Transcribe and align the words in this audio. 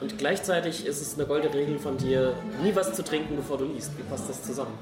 Und 0.00 0.16
gleichzeitig 0.16 0.86
ist 0.86 1.02
es 1.02 1.14
eine 1.14 1.26
goldene 1.26 1.54
Regel 1.54 1.78
von 1.78 1.98
dir, 1.98 2.34
nie 2.62 2.74
was 2.74 2.94
zu 2.94 3.04
trinken, 3.04 3.36
bevor 3.36 3.58
du 3.58 3.66
liest. 3.66 3.90
Wie 3.98 4.02
passt 4.02 4.28
das 4.28 4.42
zusammen? 4.42 4.72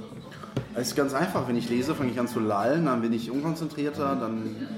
Es 0.75 0.88
ist 0.88 0.96
ganz 0.96 1.12
einfach. 1.12 1.48
Wenn 1.48 1.56
ich 1.56 1.68
lese, 1.68 1.95
fange 1.95 2.12
ich 2.12 2.21
an 2.21 2.29
zu 2.29 2.38
lallen, 2.38 2.87
dann 2.87 3.03
bin 3.03 3.12
ich 3.12 3.31
unkonzentrierter, 3.31 4.15
dann. 4.15 4.69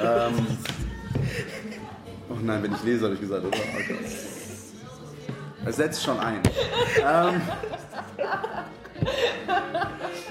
Ähm, 0.00 0.46
oh 2.30 2.36
nein, 2.40 2.62
wenn 2.62 2.72
ich 2.72 2.82
lese, 2.84 3.04
habe 3.04 3.14
ich 3.14 3.20
gesagt, 3.20 3.44
oder? 3.44 3.56
Okay. 3.56 3.98
Es 5.66 5.76
setzt 5.76 6.04
schon 6.04 6.20
ein. 6.20 6.40
Ähm, 7.04 7.40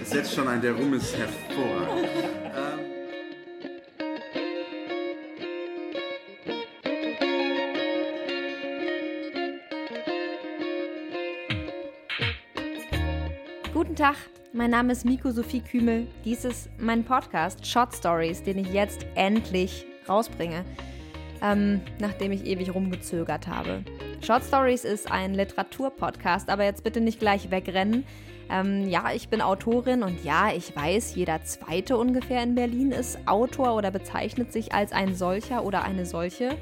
es 0.02 0.10
setzt 0.10 0.36
schon 0.36 0.48
ein, 0.48 0.62
der 0.62 0.74
Rum 0.74 0.94
ist 0.94 1.16
hervorragend. 1.18 2.03
Guten 13.94 14.06
Tag, 14.06 14.16
mein 14.54 14.72
Name 14.72 14.92
ist 14.92 15.06
Miko 15.06 15.30
Sophie 15.30 15.62
Kümel. 15.62 16.08
Dies 16.26 16.46
ist 16.46 16.68
mein 16.80 17.04
Podcast 17.04 17.64
Short 17.64 17.94
Stories, 17.94 18.42
den 18.42 18.58
ich 18.58 18.74
jetzt 18.74 19.06
endlich 19.14 19.86
rausbringe, 20.10 20.66
ähm, 21.44 21.80
nachdem 22.00 22.32
ich 22.32 22.44
ewig 22.44 22.74
rumgezögert 22.74 23.48
habe. 23.48 23.84
Short 24.26 24.44
Stories 24.46 24.84
ist 24.84 25.12
ein 25.12 25.36
Literaturpodcast, 25.36 26.50
aber 26.50 26.64
jetzt 26.64 26.84
bitte 26.84 27.02
nicht 27.02 27.20
gleich 27.20 27.52
wegrennen. 27.52 28.04
Ähm, 28.50 28.90
ja, 28.90 29.12
ich 29.14 29.30
bin 29.30 29.42
Autorin 29.42 30.02
und 30.02 30.24
ja, 30.24 30.52
ich 30.52 30.76
weiß, 30.76 31.14
jeder 31.14 31.44
Zweite 31.44 31.96
ungefähr 31.96 32.42
in 32.42 32.56
Berlin 32.56 32.94
ist 32.94 33.20
Autor 33.28 33.76
oder 33.76 33.92
bezeichnet 33.92 34.52
sich 34.52 34.74
als 34.74 34.92
ein 34.92 35.14
solcher 35.14 35.64
oder 35.64 35.84
eine 35.84 36.08
solche. 36.08 36.58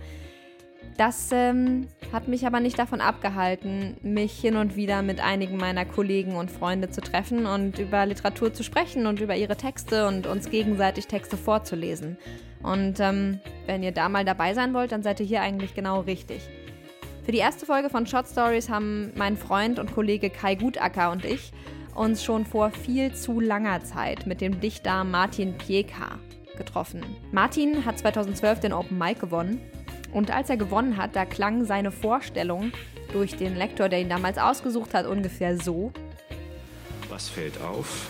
Das 0.98 1.30
ähm, 1.32 1.88
hat 2.12 2.28
mich 2.28 2.46
aber 2.46 2.60
nicht 2.60 2.78
davon 2.78 3.00
abgehalten, 3.00 3.96
mich 4.02 4.34
hin 4.34 4.58
und 4.58 4.76
wieder 4.76 5.02
mit 5.02 5.22
einigen 5.22 5.58
meiner 5.58 5.86
Kollegen 5.86 6.36
und 6.36 6.52
Freunde 6.52 6.90
zu 6.90 7.02
treffen 7.02 7.46
und 7.46 7.80
über 7.80 8.06
Literatur 8.06 8.54
zu 8.54 8.64
sprechen 8.64 9.08
und 9.08 9.22
über 9.22 9.36
ihre 9.36 9.56
Texte 9.56 10.08
und 10.08 10.28
uns 10.28 10.50
gegenseitig 10.50 11.08
Texte 11.08 11.38
vorzulesen. 11.38 12.18
Und 12.62 13.00
ähm, 13.00 13.40
wenn 13.66 13.82
ihr 13.82 13.92
da 13.92 14.10
mal 14.10 14.26
dabei 14.26 14.54
sein 14.54 14.74
wollt, 14.74 14.92
dann 14.92 15.04
seid 15.04 15.20
ihr 15.22 15.26
hier 15.26 15.42
eigentlich 15.42 15.74
genau 15.74 16.02
richtig. 16.02 16.42
Für 17.24 17.32
die 17.32 17.38
erste 17.38 17.66
Folge 17.66 17.90
von 17.90 18.06
Short 18.06 18.28
Stories 18.28 18.70
haben 18.70 19.14
mein 19.16 19.38
Freund 19.38 19.80
und 19.80 19.94
Kollege 19.94 20.30
Kai 20.30 20.56
Gutacker 20.56 21.12
und 21.12 21.24
ich 21.24 21.52
uns 21.96 22.24
schon 22.24 22.46
vor 22.46 22.72
viel 22.72 23.14
zu 23.14 23.40
langer 23.40 23.84
Zeit 23.84 24.26
mit 24.26 24.42
dem 24.42 24.60
Dichter 24.60 25.04
Martin 25.04 25.58
Pieka 25.58 26.20
getroffen. 26.58 27.04
Martin 27.32 27.86
hat 27.86 28.00
2012 28.00 28.60
den 28.60 28.74
Open 28.74 28.98
Mic 28.98 29.20
gewonnen 29.20 29.62
und 30.14 30.32
als 30.32 30.50
er 30.50 30.58
gewonnen 30.58 30.98
hat, 30.98 31.16
da 31.16 31.26
klang 31.26 31.66
seine 31.66 31.92
Vorstellung 31.92 32.72
durch 33.14 33.36
den 33.36 33.56
Lektor, 33.56 33.90
der 33.90 34.00
ihn 34.00 34.10
damals 34.10 34.38
ausgesucht 34.38 34.94
hat, 34.94 35.06
ungefähr 35.06 35.58
so. 35.58 35.92
Was 37.10 37.30
fällt 37.30 37.62
auf? 37.62 38.10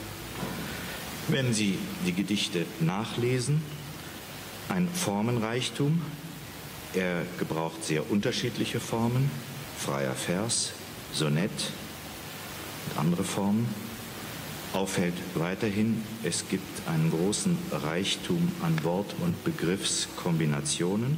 Wenn 1.28 1.54
Sie 1.54 1.78
die 2.06 2.14
Gedichte 2.14 2.66
nachlesen, 2.80 3.62
ein 4.72 4.88
Formenreichtum. 4.88 6.02
Er 6.94 7.24
gebraucht 7.38 7.84
sehr 7.84 8.10
unterschiedliche 8.10 8.80
Formen, 8.80 9.30
freier 9.78 10.14
Vers, 10.14 10.74
Sonett 11.14 11.52
und 12.90 13.00
andere 13.00 13.24
Formen. 13.24 13.68
Auffällt 14.74 15.14
weiterhin, 15.36 16.04
es 16.24 16.48
gibt 16.48 16.88
einen 16.88 17.12
großen 17.12 17.58
Reichtum 17.72 18.52
an 18.62 18.84
Wort- 18.84 19.16
und 19.22 19.44
Begriffskombinationen. 19.44 21.18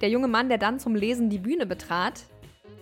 Der 0.00 0.08
junge 0.08 0.28
Mann, 0.28 0.48
der 0.48 0.58
dann 0.58 0.78
zum 0.78 0.94
Lesen 0.94 1.28
die 1.28 1.38
Bühne 1.38 1.66
betrat, 1.66 2.22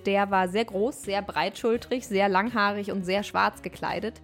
der 0.07 0.31
war 0.31 0.49
sehr 0.49 0.65
groß, 0.65 1.03
sehr 1.03 1.21
breitschultrig, 1.21 2.07
sehr 2.07 2.29
langhaarig 2.29 2.93
und 2.93 3.05
sehr 3.05 3.25
schwarz 3.25 3.63
gekleidet. 3.63 4.21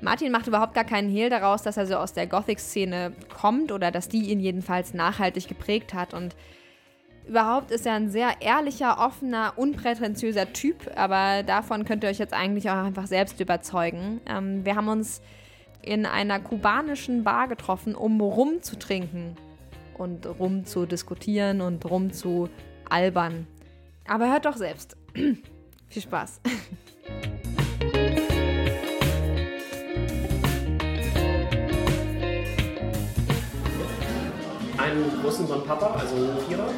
Martin 0.00 0.32
macht 0.32 0.46
überhaupt 0.46 0.74
gar 0.74 0.84
keinen 0.84 1.10
Hehl 1.10 1.28
daraus, 1.28 1.62
dass 1.62 1.76
er 1.76 1.86
so 1.86 1.96
aus 1.96 2.12
der 2.12 2.26
Gothic-Szene 2.26 3.12
kommt 3.36 3.72
oder 3.72 3.90
dass 3.90 4.08
die 4.08 4.30
ihn 4.30 4.40
jedenfalls 4.40 4.94
nachhaltig 4.94 5.48
geprägt 5.48 5.92
hat. 5.92 6.14
Und 6.14 6.36
überhaupt 7.26 7.70
ist 7.70 7.84
er 7.84 7.94
ein 7.94 8.08
sehr 8.08 8.40
ehrlicher, 8.40 8.98
offener, 8.98 9.54
unprätentiöser 9.56 10.52
Typ, 10.52 10.90
aber 10.94 11.42
davon 11.42 11.84
könnt 11.84 12.04
ihr 12.04 12.10
euch 12.10 12.18
jetzt 12.18 12.32
eigentlich 12.32 12.70
auch 12.70 12.84
einfach 12.84 13.08
selbst 13.08 13.40
überzeugen. 13.40 14.20
Ähm, 14.26 14.64
wir 14.64 14.76
haben 14.76 14.88
uns 14.88 15.20
in 15.82 16.06
einer 16.06 16.38
kubanischen 16.38 17.24
Bar 17.24 17.48
getroffen, 17.48 17.94
um 17.94 18.20
Rum 18.20 18.62
zu 18.62 18.78
trinken 18.78 19.36
und 20.00 20.26
rum 20.26 20.64
zu 20.64 20.86
diskutieren 20.86 21.60
und 21.60 21.84
rum 21.84 22.10
zu 22.12 22.48
albern. 22.88 23.46
Aber 24.08 24.32
hört 24.32 24.46
doch 24.46 24.56
selbst. 24.56 24.96
Viel 25.88 26.02
Spaß. 26.02 26.40
Einen 34.78 35.20
großen 35.22 35.52
einen 35.52 35.64
Papa, 35.64 35.94
also 36.00 36.16
einen 36.16 36.38
Vierer. 36.48 36.70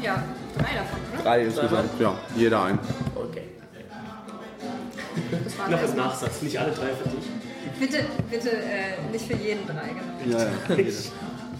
Ja, 0.00 0.22
drei 0.56 0.74
davon, 0.76 1.00
oder? 1.12 1.22
drei 1.24 1.42
insgesamt, 1.42 2.00
ja. 2.00 2.16
Jeder 2.36 2.62
ein. 2.62 2.78
Okay. 3.16 3.42
Das 5.44 5.58
Noch 5.68 5.78
als 5.80 5.94
Nachsatz, 5.96 6.42
nicht 6.42 6.60
alle 6.60 6.70
drei 6.70 6.94
für 6.94 7.08
dich. 7.08 7.37
Bitte, 7.78 8.04
bitte 8.30 8.50
äh, 8.50 9.10
nicht 9.12 9.26
für 9.26 9.36
jeden 9.36 9.66
drei, 9.66 9.88
genau. 9.88 10.38
Ja, 10.38 10.44
ja. 10.44 10.84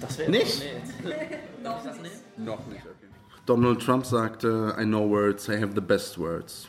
Das 0.00 0.18
wäre 0.18 0.30
Nicht? 0.30 0.62
Ich 0.62 1.04
das 1.64 1.84
nicht? 2.00 2.38
Noch 2.38 2.66
nicht, 2.66 2.82
okay. 2.82 3.08
Donald 3.46 3.80
Trump 3.80 4.04
sagte, 4.04 4.76
I 4.78 4.84
know 4.84 5.08
words, 5.08 5.48
I 5.48 5.60
have 5.60 5.72
the 5.74 5.80
best 5.80 6.18
words. 6.18 6.68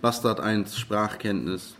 Bastard 0.00 0.40
1, 0.40 0.76
Sprachkenntnis. 0.76 1.76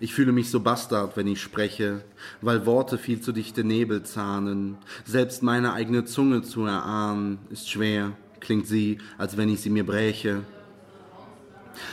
Ich 0.00 0.14
fühle 0.14 0.32
mich 0.32 0.50
so 0.50 0.60
Bastard, 0.60 1.16
wenn 1.16 1.26
ich 1.26 1.40
spreche, 1.40 2.04
weil 2.40 2.66
Worte 2.66 2.98
viel 2.98 3.20
zu 3.20 3.32
dichte 3.32 3.64
Nebel 3.64 4.02
zahnen. 4.02 4.78
Selbst 5.04 5.42
meine 5.42 5.72
eigene 5.72 6.04
Zunge 6.04 6.42
zu 6.42 6.64
erahnen, 6.64 7.38
ist 7.50 7.70
schwer, 7.70 8.12
klingt 8.40 8.66
sie, 8.66 8.98
als 9.18 9.36
wenn 9.36 9.48
ich 9.48 9.60
sie 9.60 9.70
mir 9.70 9.84
bräche. 9.84 10.42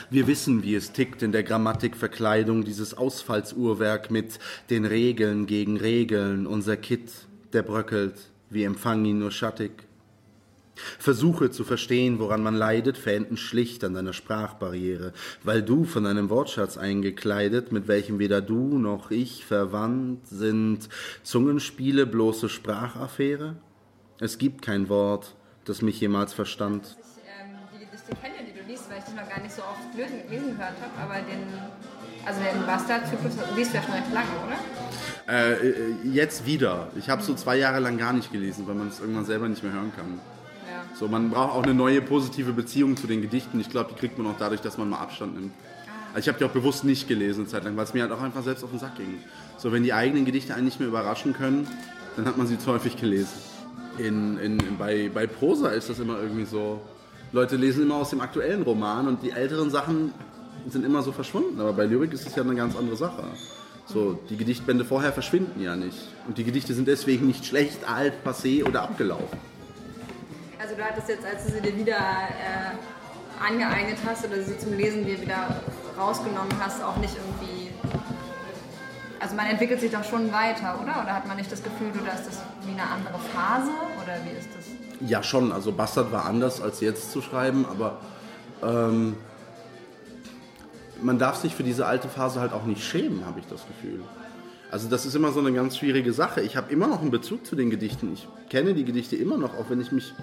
Wir 0.09 0.27
wissen, 0.27 0.63
wie 0.63 0.75
es 0.75 0.91
tickt 0.91 1.21
in 1.21 1.31
der 1.31 1.43
Grammatikverkleidung, 1.43 2.63
dieses 2.63 2.93
Ausfallsuhrwerk 2.93 4.11
mit 4.11 4.39
den 4.69 4.85
Regeln 4.85 5.45
gegen 5.45 5.77
Regeln, 5.77 6.47
unser 6.47 6.77
Kit, 6.77 7.11
der 7.53 7.63
bröckelt, 7.63 8.15
wir 8.49 8.67
empfangen 8.67 9.05
ihn 9.05 9.19
nur 9.19 9.31
schattig. 9.31 9.71
Versuche 10.99 11.51
zu 11.51 11.63
verstehen, 11.63 12.19
woran 12.19 12.43
man 12.43 12.55
leidet, 12.55 12.97
verenden 12.97 13.37
schlicht 13.37 13.83
an 13.83 13.93
deiner 13.93 14.13
Sprachbarriere, 14.13 15.13
weil 15.43 15.61
du 15.61 15.83
von 15.83 16.05
einem 16.05 16.29
Wortschatz 16.29 16.77
eingekleidet, 16.77 17.71
mit 17.71 17.87
welchem 17.87 18.19
weder 18.19 18.41
du 18.41 18.77
noch 18.77 19.11
ich 19.11 19.45
verwandt 19.45 20.27
sind. 20.27 20.89
Zungenspiele, 21.23 22.05
bloße 22.05 22.49
Sprachaffäre? 22.49 23.55
Es 24.19 24.37
gibt 24.37 24.61
kein 24.61 24.89
Wort, 24.89 25.35
das 25.65 25.81
mich 25.81 25.99
jemals 25.99 26.33
verstand. 26.33 26.97
Weil 28.91 28.99
ich 28.99 29.05
dich 29.05 29.15
noch 29.15 29.29
gar 29.29 29.39
nicht 29.39 29.55
so 29.55 29.61
oft 29.61 29.95
lesen, 29.95 30.19
lesen 30.29 30.57
gehört 30.57 30.75
habe, 30.81 30.95
aber 31.01 31.15
den, 31.23 31.47
also 32.25 32.41
den 32.41 32.65
Bastard-Zyklus 32.65 33.33
liest 33.55 33.71
du 33.71 33.77
ja 33.77 33.83
schon 33.83 33.93
recht 33.93 34.13
lange, 34.13 34.27
oder? 34.45 35.33
Äh, 35.33 35.53
äh, 35.53 35.95
jetzt 36.11 36.45
wieder. 36.45 36.89
Ich 36.97 37.09
habe 37.09 37.21
so 37.23 37.33
zwei 37.33 37.55
Jahre 37.55 37.79
lang 37.79 37.97
gar 37.97 38.11
nicht 38.11 38.33
gelesen, 38.33 38.67
weil 38.67 38.75
man 38.75 38.89
es 38.89 38.99
irgendwann 38.99 39.23
selber 39.23 39.47
nicht 39.47 39.63
mehr 39.63 39.71
hören 39.71 39.93
kann. 39.95 40.19
Ja. 40.69 40.83
So, 40.93 41.07
man 41.07 41.29
braucht 41.29 41.55
auch 41.55 41.63
eine 41.63 41.73
neue 41.73 42.01
positive 42.01 42.51
Beziehung 42.51 42.97
zu 42.97 43.07
den 43.07 43.21
Gedichten. 43.21 43.61
Ich 43.61 43.69
glaube, 43.69 43.91
die 43.93 43.97
kriegt 43.97 44.17
man 44.17 44.27
auch 44.27 44.37
dadurch, 44.37 44.59
dass 44.59 44.77
man 44.77 44.89
mal 44.89 44.99
Abstand 44.99 45.35
nimmt. 45.35 45.53
Also 46.09 46.19
ich 46.19 46.27
habe 46.27 46.37
die 46.37 46.43
auch 46.43 46.53
bewusst 46.53 46.83
nicht 46.83 47.07
gelesen 47.07 47.41
eine 47.41 47.49
Zeit 47.49 47.63
lang, 47.63 47.77
weil 47.77 47.85
es 47.85 47.93
mir 47.93 48.01
halt 48.01 48.11
auch 48.11 48.21
einfach 48.21 48.43
selbst 48.43 48.65
auf 48.65 48.71
den 48.71 48.79
Sack 48.79 48.97
ging. 48.97 49.19
So, 49.57 49.71
wenn 49.71 49.83
die 49.83 49.93
eigenen 49.93 50.25
Gedichte 50.25 50.53
einen 50.53 50.65
nicht 50.65 50.79
mehr 50.81 50.89
überraschen 50.89 51.31
können, 51.31 51.65
dann 52.17 52.25
hat 52.25 52.37
man 52.37 52.45
sie 52.45 52.59
zu 52.59 52.69
häufig 52.73 52.97
gelesen. 52.97 53.39
In, 53.97 54.37
in, 54.37 54.59
in, 54.59 54.77
bei, 54.77 55.09
bei 55.13 55.27
Prosa 55.27 55.69
ist 55.69 55.89
das 55.89 55.99
immer 55.99 56.19
irgendwie 56.19 56.45
so. 56.45 56.81
Leute 57.33 57.55
lesen 57.55 57.83
immer 57.83 57.95
aus 57.95 58.09
dem 58.09 58.19
aktuellen 58.19 58.61
Roman 58.63 59.07
und 59.07 59.23
die 59.23 59.31
älteren 59.31 59.69
Sachen 59.69 60.13
sind 60.67 60.85
immer 60.85 61.01
so 61.01 61.11
verschwunden. 61.11 61.59
Aber 61.59 61.73
bei 61.73 61.85
Lyrik 61.85 62.11
ist 62.13 62.27
es 62.27 62.35
ja 62.35 62.43
eine 62.43 62.55
ganz 62.55 62.75
andere 62.75 62.97
Sache. 62.97 63.23
So, 63.85 64.19
die 64.29 64.37
Gedichtbände 64.37 64.85
vorher 64.85 65.13
verschwinden 65.13 65.61
ja 65.61 65.75
nicht. 65.75 65.97
Und 66.27 66.37
die 66.37 66.43
Gedichte 66.43 66.73
sind 66.73 66.87
deswegen 66.87 67.27
nicht 67.27 67.45
schlecht, 67.45 67.87
alt, 67.89 68.13
passé 68.25 68.65
oder 68.65 68.83
abgelaufen. 68.83 69.39
Also 70.61 70.75
du 70.75 70.83
hattest 70.83 71.09
jetzt, 71.09 71.25
als 71.25 71.45
du 71.45 71.53
sie 71.53 71.61
dir 71.61 71.75
wieder 71.75 71.97
äh, 71.97 73.43
angeeignet 73.43 73.97
hast 74.05 74.25
oder 74.25 74.41
sie 74.43 74.57
zum 74.57 74.77
Lesen 74.77 75.05
dir 75.05 75.19
wieder 75.19 75.61
rausgenommen 75.97 76.51
hast, 76.59 76.83
auch 76.83 76.97
nicht 76.97 77.15
irgendwie... 77.15 77.71
Also 79.19 79.35
man 79.35 79.47
entwickelt 79.47 79.79
sich 79.79 79.91
doch 79.91 80.03
schon 80.03 80.31
weiter, 80.31 80.79
oder? 80.81 81.01
Oder 81.03 81.15
hat 81.15 81.27
man 81.27 81.37
nicht 81.37 81.51
das 81.51 81.63
Gefühl, 81.63 81.91
du, 81.93 81.99
da 82.05 82.13
ist 82.13 82.27
das 82.27 82.41
wie 82.65 82.71
eine 82.71 82.83
andere 82.83 83.19
Phase? 83.33 83.71
Oder 84.01 84.17
wie 84.25 84.37
ist 84.37 84.49
das? 84.55 84.60
Ja, 85.07 85.23
schon. 85.23 85.51
Also 85.51 85.71
Bastard 85.71 86.11
war 86.11 86.25
anders 86.25 86.61
als 86.61 86.79
jetzt 86.79 87.11
zu 87.11 87.21
schreiben, 87.21 87.65
aber 87.65 87.99
ähm, 88.63 89.15
man 91.01 91.17
darf 91.17 91.37
sich 91.37 91.55
für 91.55 91.63
diese 91.63 91.85
alte 91.85 92.07
Phase 92.07 92.39
halt 92.39 92.53
auch 92.53 92.65
nicht 92.65 92.83
schämen, 92.83 93.25
habe 93.25 93.39
ich 93.39 93.47
das 93.47 93.65
Gefühl. 93.67 94.01
Also 94.69 94.87
das 94.87 95.05
ist 95.05 95.15
immer 95.15 95.31
so 95.31 95.39
eine 95.39 95.51
ganz 95.51 95.77
schwierige 95.77 96.13
Sache. 96.13 96.41
Ich 96.41 96.55
habe 96.55 96.71
immer 96.71 96.87
noch 96.87 97.01
einen 97.01 97.11
Bezug 97.11 97.45
zu 97.45 97.55
den 97.55 97.69
Gedichten. 97.69 98.13
Ich 98.13 98.27
kenne 98.49 98.73
die 98.73 98.85
Gedichte 98.85 99.15
immer 99.15 99.37
noch, 99.37 99.55
auch 99.57 99.69
wenn 99.69 99.81
ich 99.81 99.91
mich, 99.91 100.13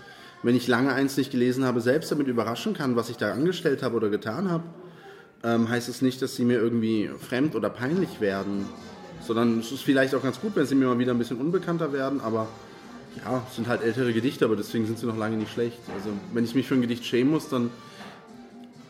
wenn 0.43 0.57
ich 0.57 0.69
lange 0.69 0.93
eins 0.93 1.17
nicht 1.17 1.31
gelesen 1.31 1.65
habe, 1.65 1.81
selbst 1.81 2.11
damit 2.13 2.29
überraschen 2.29 2.73
kann, 2.73 2.97
was 2.97 3.11
ich 3.11 3.17
da 3.17 3.33
angestellt 3.33 3.83
habe 3.83 3.97
oder 3.97 4.09
getan 4.09 4.51
habe. 4.51 4.65
Ähm, 5.45 5.69
heißt 5.69 5.89
es 5.89 6.03
nicht, 6.03 6.23
dass 6.23 6.35
sie 6.35 6.45
mir 6.45 6.59
irgendwie 6.59 7.11
fremd 7.29 7.55
oder 7.55 7.69
peinlich 7.69 8.21
werden, 8.21 8.67
sondern 9.27 9.61
es 9.61 9.71
ist 9.71 9.83
vielleicht 9.83 10.15
auch 10.15 10.23
ganz 10.23 10.41
gut, 10.41 10.57
wenn 10.57 10.67
sie 10.67 10.75
mir 10.75 10.87
mal 10.87 10.99
wieder 10.99 11.13
ein 11.13 11.19
bisschen 11.19 11.39
unbekannter 11.39 11.93
werden, 11.93 12.21
aber 12.21 12.49
ja, 13.25 13.47
sind 13.55 13.69
halt 13.69 13.83
ältere 13.83 14.13
Gedichte, 14.13 14.45
aber 14.45 14.57
deswegen 14.57 14.87
sind 14.87 14.99
sie 14.99 15.07
noch 15.07 15.17
lange 15.17 15.37
nicht 15.37 15.53
schlecht. 15.53 15.79
Also 15.95 16.11
wenn 16.33 16.45
ich 16.45 16.55
mich 16.55 16.67
für 16.67 16.75
ein 16.75 16.81
Gedicht 16.81 17.05
schämen 17.05 17.33
muss, 17.33 17.49
dann 17.49 17.71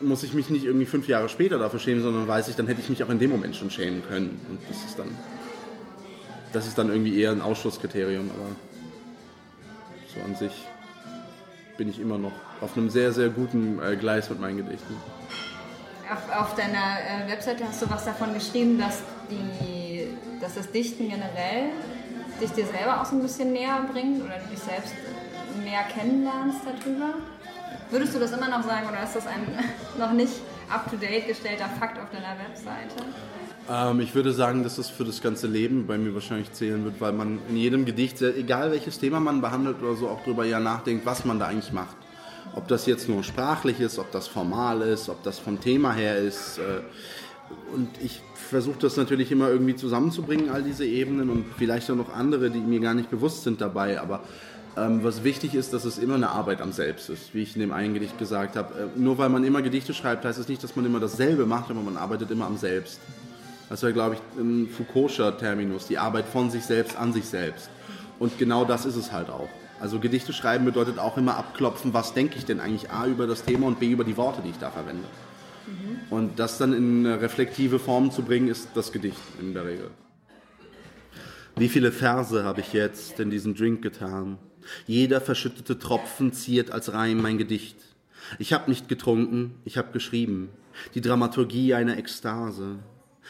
muss 0.01 0.23
ich 0.23 0.33
mich 0.33 0.49
nicht 0.49 0.65
irgendwie 0.65 0.85
fünf 0.85 1.07
Jahre 1.07 1.29
später 1.29 1.59
dafür 1.59 1.79
schämen, 1.79 2.01
sondern 2.01 2.27
weiß 2.27 2.47
ich, 2.47 2.55
dann 2.55 2.67
hätte 2.67 2.81
ich 2.81 2.89
mich 2.89 3.03
auch 3.03 3.09
in 3.09 3.19
dem 3.19 3.29
Moment 3.29 3.55
schon 3.55 3.69
schämen 3.69 4.01
können. 4.07 4.39
Und 4.49 4.59
das 4.69 4.77
ist 4.85 4.97
dann, 4.97 5.09
das 6.53 6.67
ist 6.67 6.77
dann 6.77 6.89
irgendwie 6.89 7.19
eher 7.19 7.31
ein 7.31 7.41
Ausschlusskriterium, 7.41 8.29
aber 8.31 8.55
so 10.13 10.21
an 10.25 10.35
sich 10.35 10.53
bin 11.77 11.89
ich 11.89 11.99
immer 11.99 12.17
noch 12.17 12.33
auf 12.61 12.75
einem 12.75 12.89
sehr, 12.89 13.13
sehr 13.13 13.29
guten 13.29 13.79
äh, 13.81 13.95
Gleis 13.95 14.29
mit 14.29 14.39
meinen 14.39 14.57
Gedichten. 14.57 14.95
Auf, 16.11 16.41
auf 16.41 16.55
deiner 16.55 17.25
äh, 17.25 17.31
Webseite 17.31 17.65
hast 17.65 17.81
du 17.81 17.89
was 17.89 18.03
davon 18.05 18.33
geschrieben, 18.33 18.77
dass, 18.77 19.01
die, 19.29 20.07
dass 20.41 20.55
das 20.55 20.71
Dichten 20.71 21.07
generell 21.07 21.69
dich 22.39 22.51
dir 22.51 22.65
selber 22.65 23.01
auch 23.01 23.05
so 23.05 23.15
ein 23.15 23.21
bisschen 23.21 23.53
näher 23.53 23.81
bringt 23.91 24.23
oder 24.23 24.37
dich 24.51 24.59
selbst 24.59 24.93
mehr 25.63 25.83
kennenlernst 25.83 26.61
darüber. 26.65 27.15
Würdest 27.91 28.15
du 28.15 28.19
das 28.19 28.31
immer 28.31 28.49
noch 28.49 28.63
sagen 28.63 28.87
oder 28.87 29.03
ist 29.03 29.15
das 29.15 29.27
ein 29.27 29.41
noch 29.99 30.11
nicht 30.11 30.33
up-to-date 30.69 31.27
gestellter 31.27 31.69
Fakt 31.79 31.97
auf 31.99 32.09
deiner 32.11 32.37
Webseite? 32.37 33.05
Ähm, 33.69 33.99
ich 33.99 34.15
würde 34.15 34.31
sagen, 34.31 34.63
dass 34.63 34.75
das 34.77 34.89
für 34.89 35.05
das 35.05 35.21
ganze 35.21 35.47
Leben 35.47 35.87
bei 35.87 35.97
mir 35.97 36.13
wahrscheinlich 36.13 36.51
zählen 36.53 36.83
wird, 36.83 37.01
weil 37.01 37.13
man 37.13 37.39
in 37.49 37.57
jedem 37.57 37.85
Gedicht, 37.85 38.21
egal 38.21 38.71
welches 38.71 38.99
Thema 38.99 39.19
man 39.19 39.41
behandelt 39.41 39.81
oder 39.81 39.95
so, 39.95 40.09
auch 40.09 40.21
darüber 40.23 40.45
ja 40.45 40.59
nachdenkt, 40.59 41.05
was 41.05 41.25
man 41.25 41.39
da 41.39 41.47
eigentlich 41.47 41.71
macht. 41.71 41.95
Ob 42.55 42.67
das 42.67 42.85
jetzt 42.87 43.07
nur 43.07 43.23
sprachlich 43.23 43.79
ist, 43.79 43.99
ob 43.99 44.11
das 44.11 44.27
formal 44.27 44.81
ist, 44.81 45.07
ob 45.09 45.21
das 45.23 45.37
vom 45.37 45.59
Thema 45.59 45.93
her 45.93 46.17
ist. 46.17 46.57
Äh, 46.57 46.81
und 47.73 47.89
ich 48.03 48.21
versuche 48.33 48.79
das 48.79 48.97
natürlich 48.97 49.31
immer 49.31 49.49
irgendwie 49.49 49.75
zusammenzubringen, 49.75 50.49
all 50.49 50.63
diese 50.63 50.85
Ebenen 50.85 51.29
und 51.29 51.45
vielleicht 51.57 51.89
auch 51.91 51.95
noch 51.95 52.13
andere, 52.13 52.49
die 52.49 52.59
mir 52.59 52.79
gar 52.79 52.93
nicht 52.93 53.09
bewusst 53.09 53.43
sind 53.43 53.61
dabei. 53.61 54.01
Aber 54.01 54.23
ähm, 54.77 55.03
was 55.03 55.23
wichtig 55.23 55.55
ist, 55.55 55.73
dass 55.73 55.85
es 55.85 55.97
immer 55.97 56.15
eine 56.15 56.29
Arbeit 56.29 56.61
am 56.61 56.71
Selbst 56.71 57.09
ist, 57.09 57.33
wie 57.33 57.41
ich 57.41 57.55
in 57.55 57.61
dem 57.61 57.71
einen 57.71 57.93
Gedicht 57.93 58.17
gesagt 58.17 58.55
habe. 58.55 58.73
Äh, 58.73 58.99
nur 58.99 59.17
weil 59.17 59.29
man 59.29 59.43
immer 59.43 59.61
Gedichte 59.61 59.93
schreibt, 59.93 60.25
heißt 60.25 60.37
es 60.37 60.45
das 60.45 60.49
nicht, 60.49 60.63
dass 60.63 60.75
man 60.75 60.85
immer 60.85 60.99
dasselbe 60.99 61.45
macht, 61.45 61.69
aber 61.69 61.81
man 61.81 61.97
arbeitet 61.97 62.31
immer 62.31 62.45
am 62.45 62.57
Selbst. 62.57 62.99
Das 63.69 63.83
wäre, 63.83 63.93
glaube 63.93 64.15
ich, 64.15 64.41
ein 64.41 64.67
Foucault'scher 64.67 65.37
Terminus, 65.37 65.87
die 65.87 65.97
Arbeit 65.97 66.25
von 66.25 66.49
sich 66.49 66.63
selbst 66.63 66.97
an 66.97 67.13
sich 67.13 67.25
selbst. 67.25 67.69
Und 68.17 68.37
genau 68.39 68.65
das 68.65 68.85
ist 68.85 68.95
es 68.95 69.11
halt 69.11 69.29
auch. 69.29 69.49
Also 69.79 69.99
Gedichte 69.99 70.33
schreiben 70.33 70.65
bedeutet 70.65 70.99
auch 70.99 71.17
immer 71.17 71.37
abklopfen, 71.37 71.93
was 71.93 72.13
denke 72.13 72.37
ich 72.37 72.45
denn 72.45 72.59
eigentlich 72.59 72.91
A 72.91 73.05
über 73.05 73.27
das 73.27 73.43
Thema 73.43 73.67
und 73.67 73.79
B 73.79 73.91
über 73.91 74.03
die 74.03 74.17
Worte, 74.17 74.41
die 74.43 74.49
ich 74.49 74.57
da 74.57 74.71
verwende. 74.71 75.05
Und 76.09 76.39
das 76.39 76.57
dann 76.57 76.73
in 76.73 77.05
reflektive 77.05 77.79
Form 77.79 78.11
zu 78.11 78.23
bringen, 78.23 78.47
ist 78.47 78.69
das 78.73 78.91
Gedicht 78.91 79.19
in 79.39 79.53
der 79.53 79.65
Regel. 79.65 79.91
Wie 81.55 81.69
viele 81.69 81.91
Verse 81.91 82.43
habe 82.43 82.61
ich 82.61 82.73
jetzt 82.73 83.19
in 83.19 83.29
diesen 83.29 83.53
Drink 83.55 83.81
getan? 83.81 84.37
Jeder 84.87 85.21
verschüttete 85.21 85.77
Tropfen 85.77 86.33
ziert 86.33 86.71
als 86.71 86.93
Reim 86.93 87.21
mein 87.21 87.37
Gedicht. 87.37 87.77
Ich 88.37 88.53
habe 88.53 88.69
nicht 88.69 88.87
getrunken, 88.87 89.55
ich 89.65 89.77
habe 89.77 89.91
geschrieben. 89.91 90.49
Die 90.93 91.01
Dramaturgie 91.01 91.73
einer 91.73 91.97
Ekstase. 91.97 92.77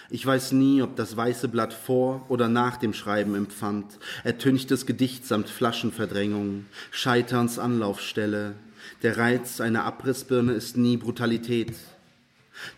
Ich 0.09 0.25
weiß 0.25 0.53
nie, 0.53 0.81
ob 0.81 0.95
das 0.95 1.15
weiße 1.15 1.47
Blatt 1.47 1.73
vor 1.73 2.25
oder 2.29 2.47
nach 2.47 2.77
dem 2.77 2.93
Schreiben 2.93 3.35
empfand. 3.35 3.99
Ertünchtes 4.23 4.85
Gedicht 4.85 5.25
samt 5.25 5.49
Flaschenverdrängung, 5.49 6.65
Scheiterns 6.91 7.59
Anlaufstelle. 7.59 8.55
Der 9.03 9.17
Reiz 9.17 9.61
einer 9.61 9.83
Abrissbirne 9.83 10.53
ist 10.53 10.77
nie 10.77 10.97
Brutalität. 10.97 11.73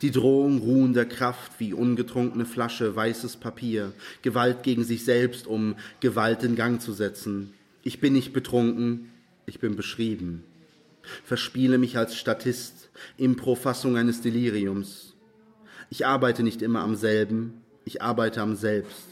Die 0.02 0.12
Drohung 0.12 0.60
ruhender 0.60 1.06
Kraft 1.06 1.54
wie 1.60 1.74
ungetrunkene 1.74 2.46
Flasche, 2.46 2.96
weißes 2.96 3.38
Papier, 3.38 3.94
Gewalt 4.22 4.64
gegen 4.64 4.84
sich 4.84 5.06
selbst, 5.06 5.48
um 5.48 5.76
Gewalt 6.00 6.44
in 6.44 6.56
Gang 6.56 6.82
zu 6.82 6.94
setzen. 6.94 7.54
Ich 7.84 8.00
bin 8.00 8.14
nicht 8.14 8.34
betrunken, 8.34 9.10
ich 9.46 9.60
bin 9.60 9.76
beschrieben. 9.76 10.44
Verspiele 11.24 11.78
mich 11.78 11.98
als 11.98 12.16
Statist, 12.16 12.90
Improfassung 13.18 13.98
eines 13.98 14.22
Deliriums. 14.22 15.16
Ich 15.90 16.06
arbeite 16.06 16.44
nicht 16.44 16.62
immer 16.62 16.82
am 16.82 16.96
selben, 16.96 17.62
ich 17.86 18.02
arbeite 18.02 18.42
am 18.42 18.56
Selbst. 18.56 19.08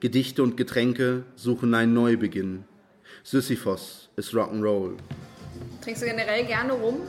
Gedichte 0.00 0.42
und 0.42 0.56
Getränke 0.56 1.24
suchen 1.36 1.74
einen 1.74 1.94
Neubeginn. 1.94 2.64
Sisyphos 3.24 4.10
ist 4.16 4.34
Rock'n'Roll. 4.34 4.96
Trinkst 5.80 6.02
du 6.02 6.06
generell 6.06 6.44
gerne 6.44 6.72
rum? 6.72 7.00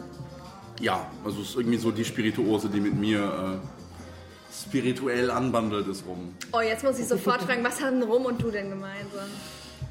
Ja, 0.80 1.08
also 1.24 1.42
es 1.42 1.50
ist 1.50 1.56
irgendwie 1.56 1.78
so 1.78 1.92
die 1.92 2.06
Spirituose, 2.06 2.70
die 2.70 2.80
mit 2.80 2.96
mir 2.96 3.60
äh, 3.62 4.54
spirituell 4.54 5.31
anbandelt 5.31 5.88
ist 5.88 6.06
rum. 6.06 6.34
Oh, 6.52 6.62
jetzt 6.62 6.84
muss 6.84 7.00
ich 7.00 7.08
sofort 7.08 7.44
fragen, 7.44 7.64
was 7.64 7.81
haben 7.81 8.02
Rum 8.04 8.25
und 8.25 8.42
du 8.42 8.52
denn 8.52 8.70
gemeinsam? 8.70 9.30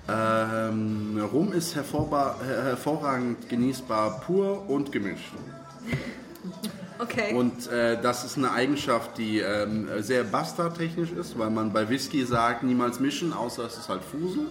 Ähm, 0.09 1.23
Rum 1.33 1.53
ist 1.53 1.77
hervorragend 1.77 3.49
genießbar 3.49 4.21
pur 4.21 4.69
und 4.69 4.91
gemischt. 4.91 5.33
Okay. 6.99 7.35
Und 7.35 7.69
äh, 7.69 8.01
das 8.01 8.25
ist 8.25 8.37
eine 8.37 8.53
Eigenschaft, 8.53 9.19
die 9.19 9.39
ähm, 9.39 9.89
sehr 9.99 10.25
bastardtechnisch 10.25 11.13
ist, 11.13 11.39
weil 11.39 11.51
man 11.51 11.73
bei 11.73 11.89
Whisky 11.89 12.25
sagt, 12.25 12.63
niemals 12.63 13.01
mischen, 13.01 13.33
außer 13.33 13.65
es 13.65 13.79
ist 13.79 13.89
halt 13.89 14.03
Fusel. 14.03 14.47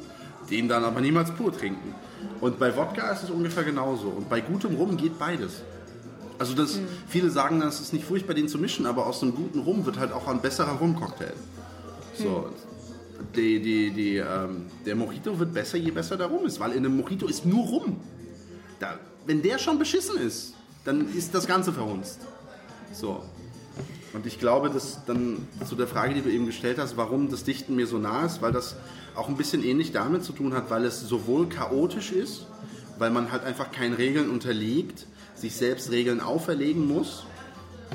Den 0.50 0.68
dann 0.68 0.84
aber 0.84 1.00
niemals 1.02 1.32
pur 1.32 1.56
trinken. 1.56 1.94
Und 2.42 2.60
bei 2.60 2.76
Wodka 2.76 3.10
ist 3.12 3.24
es 3.24 3.30
ungefähr 3.30 3.64
genauso. 3.64 4.08
Und 4.08 4.30
bei 4.30 4.42
gutem 4.42 4.76
Rum 4.76 4.98
geht 4.98 5.18
beides. 5.18 5.62
Also 6.42 6.56
das, 6.56 6.78
mhm. 6.78 6.88
viele 7.08 7.30
sagen, 7.30 7.60
dann, 7.60 7.70
es 7.70 7.80
ist 7.80 7.94
nicht 7.94 8.04
furchtbar, 8.04 8.34
den 8.34 8.48
zu 8.48 8.58
mischen, 8.58 8.88
aber 8.88 9.06
aus 9.06 9.22
einem 9.22 9.36
guten 9.36 9.60
Rum 9.60 9.86
wird 9.86 10.00
halt 10.00 10.12
auch 10.12 10.28
ein 10.28 10.42
besserer 10.42 10.72
Rumcocktail. 10.72 11.34
So, 12.18 12.50
mhm. 12.50 13.26
die, 13.36 13.62
die, 13.62 13.92
die, 13.92 14.16
ähm, 14.16 14.66
der 14.84 14.96
Mojito 14.96 15.38
wird 15.38 15.54
besser, 15.54 15.78
je 15.78 15.92
besser 15.92 16.18
der 16.18 16.26
Rum 16.26 16.48
ist, 16.48 16.60
weil 16.60 16.72
in 16.72 16.80
einem 16.80 16.98
Mojito 16.98 17.28
ist 17.28 17.46
nur 17.46 17.64
Rum. 17.68 17.98
Da, 18.80 18.98
wenn 19.28 19.44
der 19.44 19.60
schon 19.60 19.78
beschissen 19.78 20.18
ist, 20.18 20.56
dann 20.84 21.14
ist 21.14 21.36
das 21.36 21.46
Ganze 21.46 21.74
verhunzt. 21.74 22.22
So. 22.92 23.24
Und 24.12 24.26
ich 24.26 24.40
glaube, 24.40 24.72
dass 24.72 25.06
dann 25.06 25.46
zu 25.70 25.76
der 25.76 25.86
Frage, 25.86 26.16
die 26.16 26.22
du 26.24 26.32
eben 26.32 26.48
gestellt 26.48 26.80
hast, 26.80 26.98
warum 26.98 27.30
das 27.30 27.44
Dichten 27.44 27.76
mir 27.76 27.86
so 27.86 28.00
nah 28.00 28.26
ist, 28.26 28.42
weil 28.42 28.52
das 28.52 28.78
auch 29.14 29.30
ein 29.30 29.38
bisschen 29.38 29.64
ähnlich 29.64 29.92
damit 29.92 30.24
zu 30.24 30.34
tun 30.34 30.56
hat, 30.56 30.72
weil 30.72 30.86
es 30.86 31.02
sowohl 31.02 31.50
chaotisch 31.50 32.12
ist, 32.12 32.48
weil 32.98 33.12
man 33.12 33.32
halt 33.32 33.44
einfach 33.44 33.72
keinen 33.72 33.94
Regeln 33.94 34.32
unterliegt, 34.32 35.06
sich 35.42 35.56
selbst 35.56 35.92
Regeln 35.92 36.22
auferlegen 36.22 36.88
muss. 36.88 37.26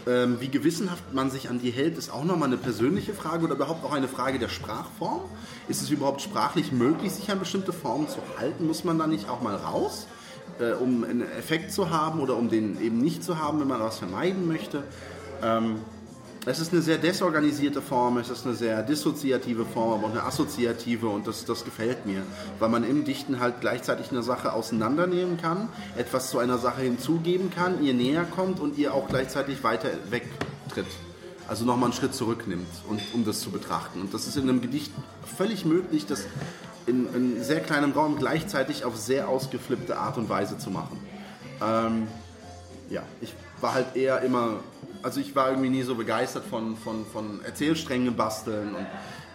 Ähm, 0.06 0.36
wie 0.40 0.48
gewissenhaft 0.48 1.14
man 1.14 1.30
sich 1.30 1.48
an 1.48 1.58
die 1.58 1.70
hält, 1.70 1.96
ist 1.96 2.12
auch 2.12 2.24
nochmal 2.24 2.48
eine 2.48 2.58
persönliche 2.58 3.14
Frage 3.14 3.44
oder 3.44 3.54
überhaupt 3.54 3.84
auch 3.84 3.92
eine 3.92 4.08
Frage 4.08 4.38
der 4.38 4.48
Sprachform. 4.48 5.22
Ist 5.68 5.80
es 5.80 5.90
überhaupt 5.90 6.20
sprachlich 6.20 6.70
möglich, 6.70 7.12
sich 7.12 7.30
an 7.30 7.38
bestimmte 7.38 7.72
Formen 7.72 8.08
zu 8.08 8.18
halten? 8.38 8.66
Muss 8.66 8.84
man 8.84 8.98
da 8.98 9.06
nicht 9.06 9.28
auch 9.28 9.40
mal 9.40 9.56
raus, 9.56 10.06
äh, 10.60 10.72
um 10.72 11.02
einen 11.02 11.22
Effekt 11.22 11.72
zu 11.72 11.90
haben 11.90 12.20
oder 12.20 12.36
um 12.36 12.50
den 12.50 12.80
eben 12.82 12.98
nicht 12.98 13.24
zu 13.24 13.38
haben, 13.38 13.58
wenn 13.60 13.68
man 13.68 13.80
was 13.80 13.98
vermeiden 13.98 14.46
möchte? 14.46 14.82
Ähm, 15.42 15.76
es 16.46 16.60
ist 16.60 16.72
eine 16.72 16.80
sehr 16.80 16.96
desorganisierte 16.96 17.82
Form, 17.82 18.18
es 18.18 18.30
ist 18.30 18.46
eine 18.46 18.54
sehr 18.54 18.84
dissoziative 18.84 19.64
Form, 19.64 19.94
aber 19.94 20.06
auch 20.06 20.12
eine 20.12 20.22
assoziative 20.22 21.08
und 21.08 21.26
das, 21.26 21.44
das 21.44 21.64
gefällt 21.64 22.06
mir, 22.06 22.22
weil 22.60 22.68
man 22.68 22.84
im 22.84 23.04
Dichten 23.04 23.40
halt 23.40 23.60
gleichzeitig 23.60 24.12
eine 24.12 24.22
Sache 24.22 24.52
auseinandernehmen 24.52 25.38
kann, 25.38 25.68
etwas 25.96 26.30
zu 26.30 26.38
einer 26.38 26.58
Sache 26.58 26.82
hinzugeben 26.82 27.50
kann, 27.50 27.82
ihr 27.82 27.94
näher 27.94 28.24
kommt 28.24 28.60
und 28.60 28.78
ihr 28.78 28.94
auch 28.94 29.08
gleichzeitig 29.08 29.64
weiter 29.64 29.88
wegtritt. 30.08 30.86
Also 31.48 31.64
nochmal 31.64 31.90
einen 31.90 31.98
Schritt 31.98 32.14
zurücknimmt, 32.14 32.66
und, 32.88 33.00
um 33.12 33.24
das 33.24 33.40
zu 33.40 33.50
betrachten. 33.50 34.00
Und 34.00 34.14
das 34.14 34.28
ist 34.28 34.36
in 34.36 34.48
einem 34.48 34.60
Gedicht 34.60 34.92
völlig 35.36 35.64
möglich, 35.64 36.06
das 36.06 36.26
in, 36.86 37.12
in 37.12 37.42
sehr 37.42 37.60
kleinem 37.60 37.92
Raum 37.92 38.18
gleichzeitig 38.18 38.84
auf 38.84 38.96
sehr 38.96 39.28
ausgeflippte 39.28 39.98
Art 39.98 40.16
und 40.16 40.28
Weise 40.28 40.58
zu 40.58 40.70
machen. 40.70 40.98
Ähm, 41.60 42.06
ja, 42.88 43.02
ich 43.20 43.34
war 43.60 43.74
halt 43.74 43.96
eher 43.96 44.22
immer 44.22 44.60
also 45.02 45.20
ich 45.20 45.34
war 45.34 45.50
irgendwie 45.50 45.70
nie 45.70 45.82
so 45.82 45.94
begeistert 45.94 46.44
von, 46.44 46.76
von, 46.76 47.04
von 47.06 47.44
Erzählsträngen 47.44 48.16
basteln 48.16 48.74
und 48.74 48.86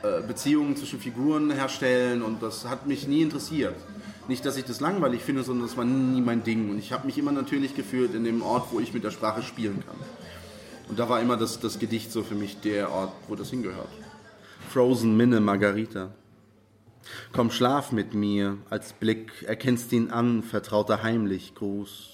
äh, 0.03 0.21
Beziehungen 0.25 0.75
zwischen 0.75 0.99
Figuren 0.99 1.51
herstellen 1.51 2.21
und 2.21 2.41
das 2.41 2.67
hat 2.67 2.87
mich 2.87 3.07
nie 3.07 3.21
interessiert. 3.21 3.75
Nicht, 4.27 4.45
dass 4.45 4.57
ich 4.57 4.65
das 4.65 4.79
langweilig 4.79 5.21
finde, 5.21 5.43
sondern 5.43 5.67
das 5.67 5.77
war 5.77 5.85
nie 5.85 6.21
mein 6.21 6.43
Ding. 6.43 6.69
Und 6.69 6.79
ich 6.79 6.91
habe 6.91 7.05
mich 7.05 7.17
immer 7.17 7.31
natürlich 7.31 7.75
gefühlt 7.75 8.13
in 8.13 8.23
dem 8.23 8.41
Ort, 8.41 8.67
wo 8.71 8.79
ich 8.79 8.93
mit 8.93 9.03
der 9.03 9.11
Sprache 9.11 9.41
spielen 9.41 9.83
kann. 9.85 9.97
Und 10.89 10.99
da 10.99 11.09
war 11.09 11.21
immer 11.21 11.37
das, 11.37 11.59
das 11.59 11.79
Gedicht 11.79 12.11
so 12.11 12.23
für 12.23 12.35
mich 12.35 12.59
der 12.61 12.91
Ort, 12.91 13.13
wo 13.27 13.35
das 13.35 13.49
hingehört. 13.49 13.89
Frozen 14.69 15.17
Minne 15.17 15.39
Margarita. 15.39 16.11
Komm, 17.33 17.51
schlaf 17.51 17.91
mit 17.91 18.13
mir, 18.13 18.57
als 18.69 18.93
Blick, 18.93 19.43
erkennst 19.43 19.91
ihn 19.91 20.11
an, 20.11 20.43
vertrauter 20.43 21.03
heimlich 21.03 21.55
Gruß. 21.55 22.11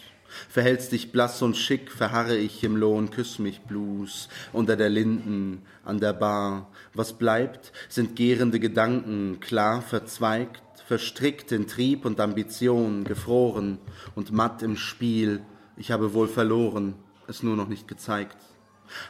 Verhältst 0.50 0.92
dich 0.92 1.12
blass 1.12 1.42
und 1.42 1.58
schick, 1.58 1.92
verharre 1.92 2.38
ich 2.38 2.64
im 2.64 2.76
Lohn, 2.76 3.10
küss 3.10 3.40
mich 3.40 3.62
Blues, 3.62 4.30
unter 4.54 4.76
der 4.76 4.90
Linden, 4.90 5.62
an 5.84 6.00
der 6.00 6.14
Bar. 6.14 6.72
Was 6.94 7.14
bleibt, 7.14 7.72
sind 7.90 8.16
gärende 8.16 8.60
Gedanken, 8.60 9.40
klar 9.40 9.82
verzweigt, 9.82 10.62
verstrickt 10.88 11.52
in 11.52 11.68
Trieb 11.68 12.06
und 12.06 12.20
Ambition, 12.20 13.04
gefroren 13.04 13.78
und 14.16 14.32
matt 14.32 14.64
im 14.64 14.78
Spiel. 14.78 15.42
Ich 15.76 15.92
habe 15.92 16.14
wohl 16.14 16.28
verloren, 16.28 16.96
es 17.28 17.44
nur 17.44 17.56
noch 17.56 17.68
nicht 17.68 17.88
gezeigt. 17.88 18.38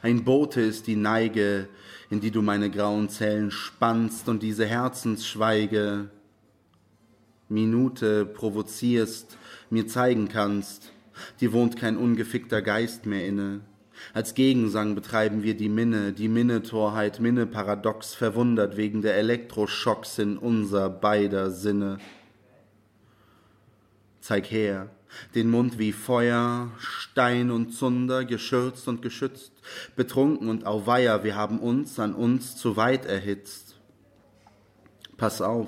Ein 0.01 0.24
Bote 0.24 0.62
ist 0.62 0.88
die 0.88 0.96
Neige, 0.96 1.69
in 2.10 2.19
die 2.19 2.31
du 2.31 2.41
meine 2.41 2.69
grauen 2.69 3.10
Zellen 3.10 3.51
spannst 3.51 4.27
und 4.27 4.41
diese 4.41 4.65
Herzensschweige 4.65 6.10
Minute 7.50 8.25
provozierst, 8.25 9.38
mir 9.69 9.88
zeigen 9.88 10.27
kannst, 10.27 10.91
dir 11.41 11.53
wohnt 11.53 11.77
kein 11.77 11.97
ungefickter 11.97 12.62
Geist 12.62 13.05
mehr 13.05 13.25
inne. 13.25 13.62
Als 14.13 14.36
Gegensang 14.36 14.95
betreiben 14.95 15.43
wir 15.43 15.55
die 15.55 15.69
Minne, 15.69 16.13
die 16.13 16.27
Minne-Torheit, 16.27 17.19
Minne-Paradox, 17.19 18.13
verwundert 18.13 18.77
wegen 18.77 19.01
der 19.01 19.15
Elektroschocks 19.15 20.19
in 20.19 20.38
unser 20.38 20.89
beider 20.89 21.51
Sinne. 21.51 21.97
Zeig 24.21 24.51
her, 24.51 24.89
den 25.36 25.50
Mund 25.50 25.79
wie 25.79 25.93
Feuer, 25.93 26.71
Stein 26.77 27.50
und 27.50 27.71
Zunder, 27.71 28.25
geschürzt 28.25 28.88
und 28.88 29.01
geschützt, 29.01 29.53
betrunken 29.95 30.50
und 30.50 30.65
auweia, 30.65 31.24
wir 31.24 31.36
haben 31.36 31.59
uns 31.59 32.00
an 32.00 32.13
uns 32.13 32.55
zu 32.55 32.77
weit 32.77 33.05
erhitzt. 33.05 33.76
Pass 35.17 35.41
auf, 35.41 35.67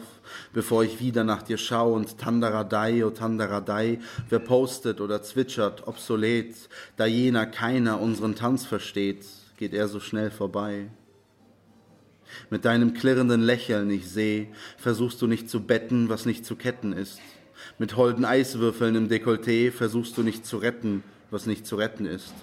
bevor 0.53 0.84
ich 0.84 1.00
wieder 1.00 1.24
nach 1.24 1.41
dir 1.41 1.58
schaue 1.58 1.96
und 1.96 2.20
Tandaradai, 2.20 3.03
oh 3.03 3.10
Tandaradai, 3.10 4.00
wer 4.29 4.38
postet 4.38 5.01
oder 5.01 5.24
zwitschert, 5.24 5.88
obsolet, 5.88 6.56
da 6.98 7.08
jener 7.08 7.48
keiner 7.48 8.00
unseren 8.00 8.36
Tanz 8.36 8.68
versteht, 8.68 9.25
geht 9.58 9.74
er 9.74 9.88
so 9.88 10.00
schnell 10.00 10.29
vorbei. 10.29 10.91
Mit 12.51 12.63
deinem 12.63 12.94
klirrenden 12.94 13.41
Lächeln, 13.41 13.89
ich 13.89 14.08
seh, 14.08 14.50
versuchst 14.77 15.20
du 15.20 15.25
nicht 15.25 15.50
zu 15.50 15.62
betten, 15.62 16.10
was 16.10 16.27
nicht 16.27 16.46
zu 16.46 16.56
ketten 16.56 16.94
ist. 16.94 17.20
Mit 17.79 17.96
holden 17.98 18.25
Eiswürfeln 18.25 18.96
im 18.96 19.10
Dekolleté 19.10 19.72
versuchst 19.72 20.15
du 20.15 20.22
nicht 20.22 20.46
zu 20.46 20.58
retten, 20.58 21.03
was 21.32 21.48
nicht 21.48 21.65
zu 21.65 21.75
retten 21.75 22.06
ist. 22.06 22.34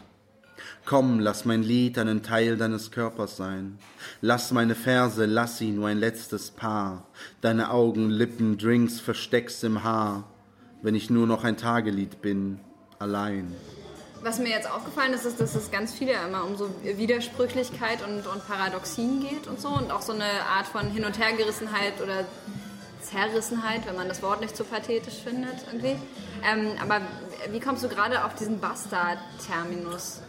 Komm, 0.86 1.18
lass 1.18 1.44
mein 1.44 1.64
Lied 1.64 1.98
einen 1.98 2.22
Teil 2.22 2.56
deines 2.56 2.92
Körpers 2.92 3.36
sein. 3.36 3.76
Lass 4.20 4.52
meine 4.52 4.76
Verse, 4.76 5.24
lass 5.24 5.58
sie 5.58 5.72
nur 5.72 5.88
ein 5.88 5.98
letztes 5.98 6.52
Paar. 6.52 7.08
Deine 7.40 7.72
Augen, 7.72 8.08
Lippen, 8.08 8.56
Drinks 8.56 9.00
versteckst 9.00 9.64
im 9.64 9.82
Haar. 9.82 10.22
Wenn 10.82 10.94
ich 10.94 11.10
nur 11.10 11.26
noch 11.26 11.42
ein 11.42 11.56
Tagelied 11.56 12.22
bin, 12.22 12.60
allein. 13.00 13.52
Was 14.22 14.38
mir 14.38 14.50
jetzt 14.50 14.70
aufgefallen 14.70 15.12
ist, 15.12 15.24
ist, 15.24 15.40
dass 15.40 15.56
es 15.56 15.72
ganz 15.72 15.92
viele 15.92 16.12
immer 16.12 16.44
um 16.44 16.56
so 16.56 16.70
Widersprüchlichkeit 16.84 18.06
und, 18.06 18.24
und 18.28 18.46
Paradoxien 18.46 19.20
geht 19.20 19.48
und 19.48 19.60
so 19.60 19.70
und 19.70 19.90
auch 19.90 20.02
so 20.02 20.12
eine 20.12 20.44
Art 20.56 20.68
von 20.68 20.88
Hin- 20.88 21.04
und 21.04 21.18
Hergerissenheit 21.18 22.00
oder 22.00 22.24
Zerrissenheit, 23.02 23.88
wenn 23.88 23.96
man 23.96 24.08
das 24.08 24.22
Wort 24.22 24.40
nicht 24.40 24.56
so 24.56 24.62
pathetisch 24.62 25.16
findet 25.24 25.56
irgendwie. 25.66 25.96
Ähm, 26.44 26.70
aber 26.80 27.00
wie 27.50 27.58
kommst 27.58 27.82
du 27.82 27.88
gerade 27.88 28.24
auf 28.24 28.36
diesen 28.36 28.60
Bastard-Terminus? 28.60 30.20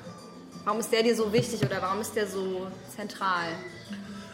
Warum 0.68 0.82
ist 0.82 0.92
der 0.92 1.02
dir 1.02 1.16
so 1.16 1.32
wichtig 1.32 1.62
oder 1.66 1.82
warum 1.82 2.02
ist 2.02 2.14
der 2.14 2.28
so 2.28 2.68
zentral? 2.94 3.54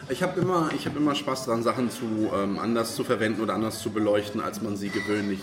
Ich 0.08 0.20
habe 0.20 0.40
immer, 0.40 0.68
hab 0.68 0.96
immer 0.96 1.14
Spaß 1.14 1.44
daran, 1.44 1.62
Sachen 1.62 1.92
zu, 1.92 2.28
ähm, 2.34 2.58
anders 2.58 2.96
zu 2.96 3.04
verwenden 3.04 3.40
oder 3.40 3.54
anders 3.54 3.80
zu 3.80 3.90
beleuchten, 3.90 4.40
als 4.40 4.60
man 4.60 4.76
sie 4.76 4.88
gewöhnlich, 4.88 5.38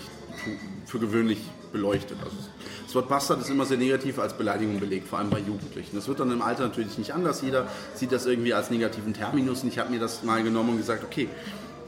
für 0.86 1.00
gewöhnlich 1.00 1.40
beleuchtet. 1.72 2.18
Also 2.22 2.36
das 2.84 2.94
Wort 2.94 3.08
Bastard 3.08 3.40
ist 3.40 3.50
immer 3.50 3.64
sehr 3.64 3.78
negativ 3.78 4.20
als 4.20 4.34
Beleidigung 4.34 4.82
belegt, 4.82 5.08
vor 5.08 5.20
allem 5.20 5.30
bei 5.30 5.40
Jugendlichen. 5.40 5.96
Das 5.96 6.10
wird 6.10 6.20
dann 6.20 6.30
im 6.30 6.42
Alter 6.42 6.64
natürlich 6.64 6.98
nicht 6.98 7.14
anders. 7.14 7.42
Jeder 7.42 7.68
sieht 7.94 8.12
das 8.12 8.26
irgendwie 8.26 8.54
als 8.54 8.70
negativen 8.70 9.14
Terminus 9.14 9.64
und 9.64 9.70
ich 9.70 9.80
habe 9.80 9.92
mir 9.92 10.00
das 10.02 10.24
mal 10.24 10.44
genommen 10.44 10.72
und 10.72 10.78
gesagt, 10.78 11.06
okay, 11.06 11.30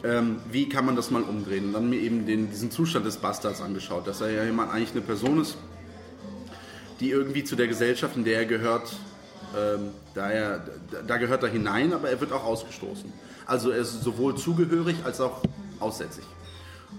ähm, 0.06 0.38
wie 0.50 0.70
kann 0.70 0.86
man 0.86 0.96
das 0.96 1.12
mal 1.12 1.24
umdrehen? 1.24 1.66
Und 1.66 1.74
dann 1.74 1.90
mir 1.90 2.00
eben 2.00 2.26
den, 2.26 2.50
diesen 2.50 2.72
Zustand 2.72 3.06
des 3.06 3.18
Bastards 3.18 3.60
angeschaut, 3.60 4.08
dass 4.08 4.22
er 4.22 4.32
ja 4.32 4.46
jemand 4.46 4.72
eigentlich 4.72 4.92
eine 4.92 5.02
Person 5.02 5.42
ist, 5.42 5.58
die 7.04 7.12
irgendwie 7.12 7.44
zu 7.44 7.58
der 7.58 7.68
Gesellschaft, 7.68 8.16
in 8.16 8.24
der 8.24 8.40
er 8.40 8.46
gehört, 8.46 8.96
ähm, 9.56 9.92
da, 10.16 10.32
er, 10.32 10.66
da 11.06 11.18
gehört 11.18 11.44
er 11.44 11.50
hinein, 11.50 11.94
aber 11.94 12.10
er 12.10 12.20
wird 12.22 12.32
auch 12.32 12.46
ausgestoßen. 12.46 13.12
Also 13.46 13.72
er 13.72 13.80
ist 13.80 14.02
sowohl 14.04 14.36
zugehörig 14.36 14.96
als 15.04 15.20
auch 15.20 15.42
aussätzig. 15.82 16.24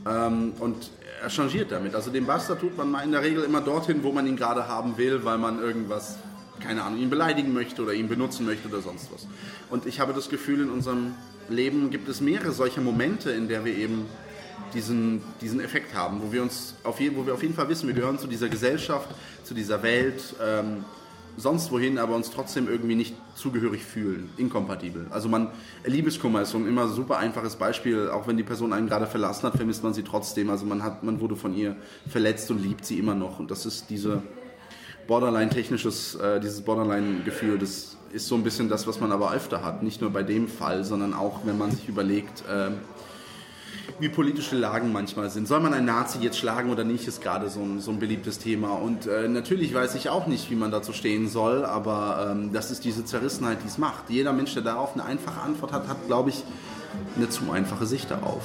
Ähm, 0.07 0.53
und 0.61 0.91
er 1.23 1.31
changiert 1.31 1.73
damit. 1.73 1.95
Also 1.95 2.11
den 2.11 2.27
Bastard 2.27 2.61
tut 2.61 2.77
man 2.77 2.95
in 3.03 3.13
der 3.13 3.23
Regel 3.23 3.45
immer 3.45 3.63
dorthin, 3.63 4.03
wo 4.03 4.13
man 4.13 4.27
ihn 4.27 4.37
gerade 4.37 4.69
haben 4.69 4.99
will, 4.99 5.25
weil 5.25 5.39
man 5.39 5.59
irgendwas, 5.59 6.19
keine 6.61 6.83
Ahnung, 6.83 7.01
ihn 7.01 7.09
beleidigen 7.09 7.55
möchte 7.55 7.83
oder 7.83 7.95
ihn 7.95 8.09
benutzen 8.09 8.45
möchte 8.45 8.69
oder 8.69 8.83
sonst 8.83 9.11
was. 9.11 9.27
Und 9.71 9.87
ich 9.87 10.01
habe 10.01 10.13
das 10.13 10.29
Gefühl, 10.29 10.61
in 10.61 10.71
unserem 10.71 11.15
Leben 11.49 11.89
gibt 11.89 12.11
es 12.11 12.21
mehrere 12.21 12.53
solcher 12.53 12.83
Momente, 12.83 13.31
in 13.31 13.49
der 13.49 13.65
wir 13.65 13.75
eben 13.75 14.05
diesen, 14.75 15.23
diesen 15.41 15.61
Effekt 15.61 15.95
haben, 15.95 16.21
wo 16.23 16.33
wir 16.33 16.43
uns 16.43 16.75
auf 16.83 17.01
jeden, 17.01 17.17
wo 17.17 17.27
wir 17.27 17.35
auf 17.35 17.43
jeden 17.43 17.55
Fall 17.55 17.69
wissen, 17.69 17.87
wir 17.87 17.95
gehören 17.95 18.19
zu 18.19 18.27
dieser 18.27 18.49
Gesellschaft, 18.49 19.09
zu 19.45 19.55
dieser 19.55 19.83
Welt, 19.83 20.35
ähm, 20.45 20.85
sonst 21.37 21.71
wohin, 21.73 21.99
aber 21.99 22.15
uns 22.15 22.31
trotzdem 22.31 22.69
irgendwie 22.69 22.95
nicht 22.95 23.15
zugehörig 23.35 23.85
fühlen, 23.85 24.31
inkompatibel. 24.37 25.07
Also 25.11 25.29
man, 25.29 25.49
Liebeskummer 25.85 26.43
ist 26.43 26.51
so 26.51 26.59
ein 26.59 26.69
immer 26.69 26.89
super 26.89 27.19
einfaches 27.19 27.57
Beispiel, 27.57 28.09
auch 28.09 28.27
wenn 28.27 28.37
die 28.37 28.43
Person 28.43 28.73
einen 28.73 28.89
gerade 28.89 29.07
verlassen 29.07 29.45
hat, 29.45 29.57
vermisst 29.57 29.83
man 29.83 29.95
sie 29.95 30.03
trotzdem. 30.03 30.51
Also 30.51 30.65
man 30.65 30.83
hat, 30.83 31.03
man 31.03 31.21
wurde 31.21 31.37
von 31.37 31.55
ihr 31.55 31.77
verletzt 32.09 32.51
und 32.51 32.63
liebt 32.63 32.85
sie 32.85 32.99
immer 32.99 33.15
noch. 33.15 33.39
Und 33.41 33.51
das 33.51 33.67
ist 33.67 33.91
diese 33.91 34.23
Borderline-technisches, 35.07 36.15
äh, 36.17 36.41
dieses 36.41 36.63
Borderline-Gefühl, 36.63 37.59
das 37.59 37.97
ist 38.13 38.29
so 38.29 38.37
ein 38.37 38.45
bisschen 38.45 38.69
das, 38.69 38.87
was 38.87 39.01
man 39.01 39.11
aber 39.11 39.33
öfter 39.33 39.65
hat. 39.65 39.83
Nicht 39.83 40.01
nur 40.01 40.11
bei 40.11 40.23
dem 40.23 40.47
Fall, 40.47 40.85
sondern 40.85 41.15
auch, 41.15 41.41
wenn 41.45 41.59
man 41.59 41.73
sich 41.73 41.89
überlegt, 41.89 42.45
äh, 42.49 42.71
wie 43.99 44.09
politische 44.09 44.57
Lagen 44.57 44.93
manchmal 44.93 45.31
sind. 45.31 45.47
Soll 45.47 45.61
man 45.61 45.73
einen 45.75 45.87
Nazi 45.87 46.19
jetzt 46.21 46.39
schlagen 46.39 46.71
oder 46.71 46.85
nicht, 46.85 47.07
ist 47.07 47.23
gerade 47.23 47.49
so 47.49 47.61
ein, 47.61 47.81
so 47.81 47.91
ein 47.91 47.99
beliebtes 47.99 48.39
Thema. 48.39 48.73
Und 48.73 49.07
äh, 49.07 49.29
natürlich 49.29 49.73
weiß 49.73 49.95
ich 49.95 50.09
auch 50.09 50.27
nicht, 50.27 50.51
wie 50.51 50.57
man 50.57 50.71
dazu 50.71 50.93
stehen 50.93 51.29
soll, 51.29 51.65
aber 51.65 52.29
ähm, 52.31 52.53
das 52.53 52.71
ist 52.71 52.85
diese 52.85 53.05
Zerrissenheit, 53.05 53.63
die 53.63 53.69
es 53.69 53.79
macht. 53.79 54.11
Jeder 54.11 54.33
Mensch, 54.33 54.55
der 54.55 54.63
darauf 54.63 54.95
eine 54.95 55.05
einfache 55.05 55.41
Antwort 55.41 55.73
hat, 55.73 55.89
hat, 55.89 56.07
glaube 56.07 56.31
ich, 56.31 56.43
eine 57.17 57.29
zu 57.29 57.51
einfache 57.51 57.87
Sicht 57.87 58.11
darauf. 58.11 58.43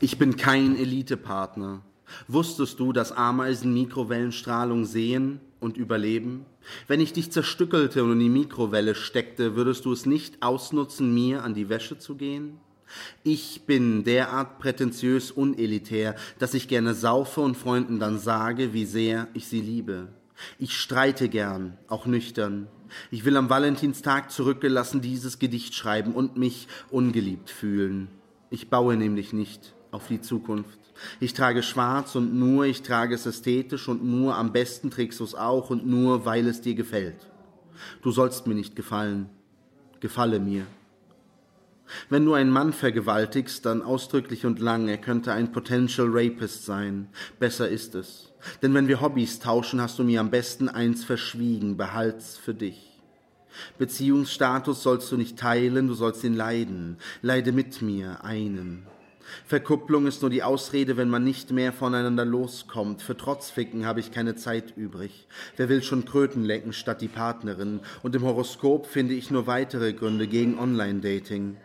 Ich 0.00 0.18
bin 0.18 0.36
kein 0.36 0.76
Elitepartner. 0.76 1.82
Wusstest 2.28 2.78
du, 2.80 2.92
dass 2.92 3.12
Ameisen 3.12 3.72
Mikrowellenstrahlung 3.72 4.84
sehen 4.84 5.40
und 5.60 5.76
überleben? 5.76 6.44
Wenn 6.86 7.00
ich 7.00 7.12
dich 7.12 7.32
zerstückelte 7.32 8.04
und 8.04 8.12
in 8.12 8.20
die 8.20 8.28
Mikrowelle 8.28 8.94
steckte, 8.94 9.56
würdest 9.56 9.84
du 9.84 9.92
es 9.92 10.06
nicht 10.06 10.42
ausnutzen, 10.42 11.14
mir 11.14 11.44
an 11.44 11.54
die 11.54 11.68
Wäsche 11.68 11.98
zu 11.98 12.16
gehen? 12.16 12.58
Ich 13.22 13.62
bin 13.66 14.04
derart 14.04 14.58
prätentiös 14.58 15.30
unelitär, 15.30 16.16
dass 16.38 16.54
ich 16.54 16.68
gerne 16.68 16.94
saufe 16.94 17.40
und 17.40 17.56
Freunden 17.56 17.98
dann 17.98 18.18
sage, 18.18 18.72
wie 18.72 18.84
sehr 18.84 19.28
ich 19.34 19.46
sie 19.46 19.60
liebe. 19.60 20.08
Ich 20.58 20.76
streite 20.76 21.28
gern, 21.28 21.78
auch 21.88 22.06
nüchtern. 22.06 22.68
Ich 23.10 23.24
will 23.24 23.36
am 23.36 23.48
Valentinstag 23.48 24.30
zurückgelassen 24.30 25.00
dieses 25.00 25.38
Gedicht 25.38 25.74
schreiben 25.74 26.12
und 26.12 26.36
mich 26.36 26.68
ungeliebt 26.90 27.50
fühlen. 27.50 28.08
Ich 28.50 28.68
baue 28.68 28.96
nämlich 28.96 29.32
nicht 29.32 29.74
auf 29.90 30.08
die 30.08 30.20
Zukunft. 30.20 30.78
Ich 31.20 31.32
trage 31.32 31.62
schwarz 31.62 32.14
und 32.16 32.34
nur 32.34 32.64
ich 32.64 32.82
trage 32.82 33.14
es 33.14 33.26
ästhetisch 33.26 33.88
und 33.88 34.04
nur 34.04 34.36
am 34.36 34.52
besten 34.52 34.90
trägst 34.90 35.20
du 35.20 35.24
es 35.24 35.34
auch 35.34 35.70
und 35.70 35.86
nur 35.86 36.26
weil 36.26 36.46
es 36.46 36.60
dir 36.60 36.74
gefällt. 36.74 37.30
Du 38.02 38.10
sollst 38.10 38.46
mir 38.46 38.54
nicht 38.54 38.76
gefallen. 38.76 39.28
Gefalle 40.00 40.38
mir. 40.38 40.66
Wenn 42.08 42.24
du 42.24 42.34
einen 42.34 42.50
Mann 42.50 42.72
vergewaltigst, 42.72 43.64
dann 43.66 43.82
ausdrücklich 43.82 44.46
und 44.46 44.60
lang, 44.60 44.88
er 44.88 44.98
könnte 44.98 45.32
ein 45.32 45.52
Potential 45.52 46.08
Rapist 46.10 46.64
sein. 46.64 47.08
Besser 47.38 47.68
ist 47.68 47.94
es. 47.94 48.32
Denn 48.62 48.74
wenn 48.74 48.88
wir 48.88 49.00
Hobbys 49.00 49.38
tauschen, 49.38 49.80
hast 49.80 49.98
du 49.98 50.04
mir 50.04 50.20
am 50.20 50.30
besten 50.30 50.68
eins 50.68 51.04
verschwiegen, 51.04 51.76
behalt's 51.76 52.36
für 52.36 52.54
dich. 52.54 52.88
Beziehungsstatus 53.78 54.82
sollst 54.82 55.12
du 55.12 55.16
nicht 55.16 55.38
teilen, 55.38 55.88
du 55.88 55.94
sollst 55.94 56.24
ihn 56.24 56.34
leiden. 56.34 56.96
Leide 57.20 57.52
mit 57.52 57.82
mir 57.82 58.24
einen. 58.24 58.86
Verkupplung 59.46 60.06
ist 60.06 60.20
nur 60.20 60.30
die 60.30 60.42
Ausrede, 60.42 60.96
wenn 60.96 61.08
man 61.08 61.24
nicht 61.24 61.52
mehr 61.52 61.72
voneinander 61.72 62.24
loskommt. 62.24 63.02
Für 63.02 63.16
Trotzficken 63.16 63.86
habe 63.86 64.00
ich 64.00 64.12
keine 64.12 64.36
Zeit 64.36 64.76
übrig. 64.76 65.26
Wer 65.56 65.68
will 65.68 65.82
schon 65.82 66.04
Kröten 66.04 66.44
lecken 66.44 66.72
statt 66.72 67.00
die 67.00 67.08
Partnerin? 67.08 67.80
Und 68.02 68.14
im 68.14 68.22
Horoskop 68.22 68.86
finde 68.86 69.14
ich 69.14 69.30
nur 69.30 69.46
weitere 69.46 69.92
Gründe 69.92 70.26
gegen 70.26 70.58
Online-Dating. 70.58 71.56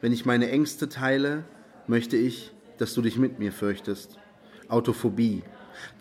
Wenn 0.00 0.12
ich 0.12 0.26
meine 0.26 0.50
Ängste 0.50 0.88
teile, 0.88 1.44
möchte 1.86 2.16
ich, 2.16 2.52
dass 2.78 2.92
du 2.92 3.00
dich 3.00 3.16
mit 3.16 3.38
mir 3.38 3.50
fürchtest. 3.50 4.18
Autophobie, 4.68 5.42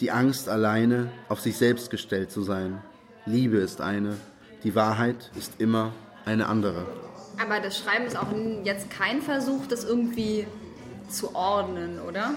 die 0.02 0.12
Angst, 0.12 0.50
alleine 0.50 1.10
auf 1.30 1.40
sich 1.40 1.56
selbst 1.56 1.90
gestellt 1.90 2.30
zu 2.30 2.42
sein. 2.42 2.82
Liebe 3.26 3.58
ist 3.58 3.80
eine, 3.80 4.18
die 4.64 4.76
Wahrheit 4.76 5.32
ist 5.38 5.54
immer 5.60 5.94
eine 6.26 6.48
andere. 6.48 6.86
Aber 7.42 7.60
das 7.60 7.78
Schreiben 7.78 8.06
ist 8.06 8.18
auch 8.18 8.28
jetzt 8.64 8.90
kein 8.90 9.22
Versuch, 9.22 9.66
das 9.68 9.86
irgendwie 9.86 10.46
zu 11.10 11.34
ordnen, 11.34 12.00
oder? 12.02 12.34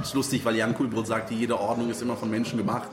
Das 0.00 0.08
ist 0.08 0.14
lustig, 0.14 0.46
weil 0.46 0.56
Jan 0.56 0.74
Kulbrot 0.74 1.06
sagt, 1.06 1.30
jede 1.30 1.60
Ordnung 1.60 1.90
ist 1.90 2.00
immer 2.00 2.16
von 2.16 2.30
Menschen 2.30 2.56
gemacht. 2.56 2.88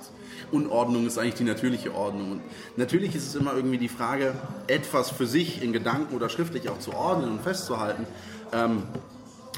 Unordnung 0.51 1.07
ist 1.07 1.17
eigentlich 1.17 1.35
die 1.35 1.45
natürliche 1.45 1.95
Ordnung. 1.95 2.33
Und 2.33 2.41
natürlich 2.75 3.15
ist 3.15 3.27
es 3.27 3.35
immer 3.35 3.53
irgendwie 3.53 3.77
die 3.77 3.87
Frage, 3.87 4.33
etwas 4.67 5.09
für 5.09 5.25
sich 5.25 5.63
in 5.63 5.71
Gedanken 5.71 6.13
oder 6.13 6.27
schriftlich 6.27 6.67
auch 6.67 6.79
zu 6.79 6.93
ordnen 6.93 7.31
und 7.31 7.41
festzuhalten. 7.41 8.05
Ähm, 8.51 8.83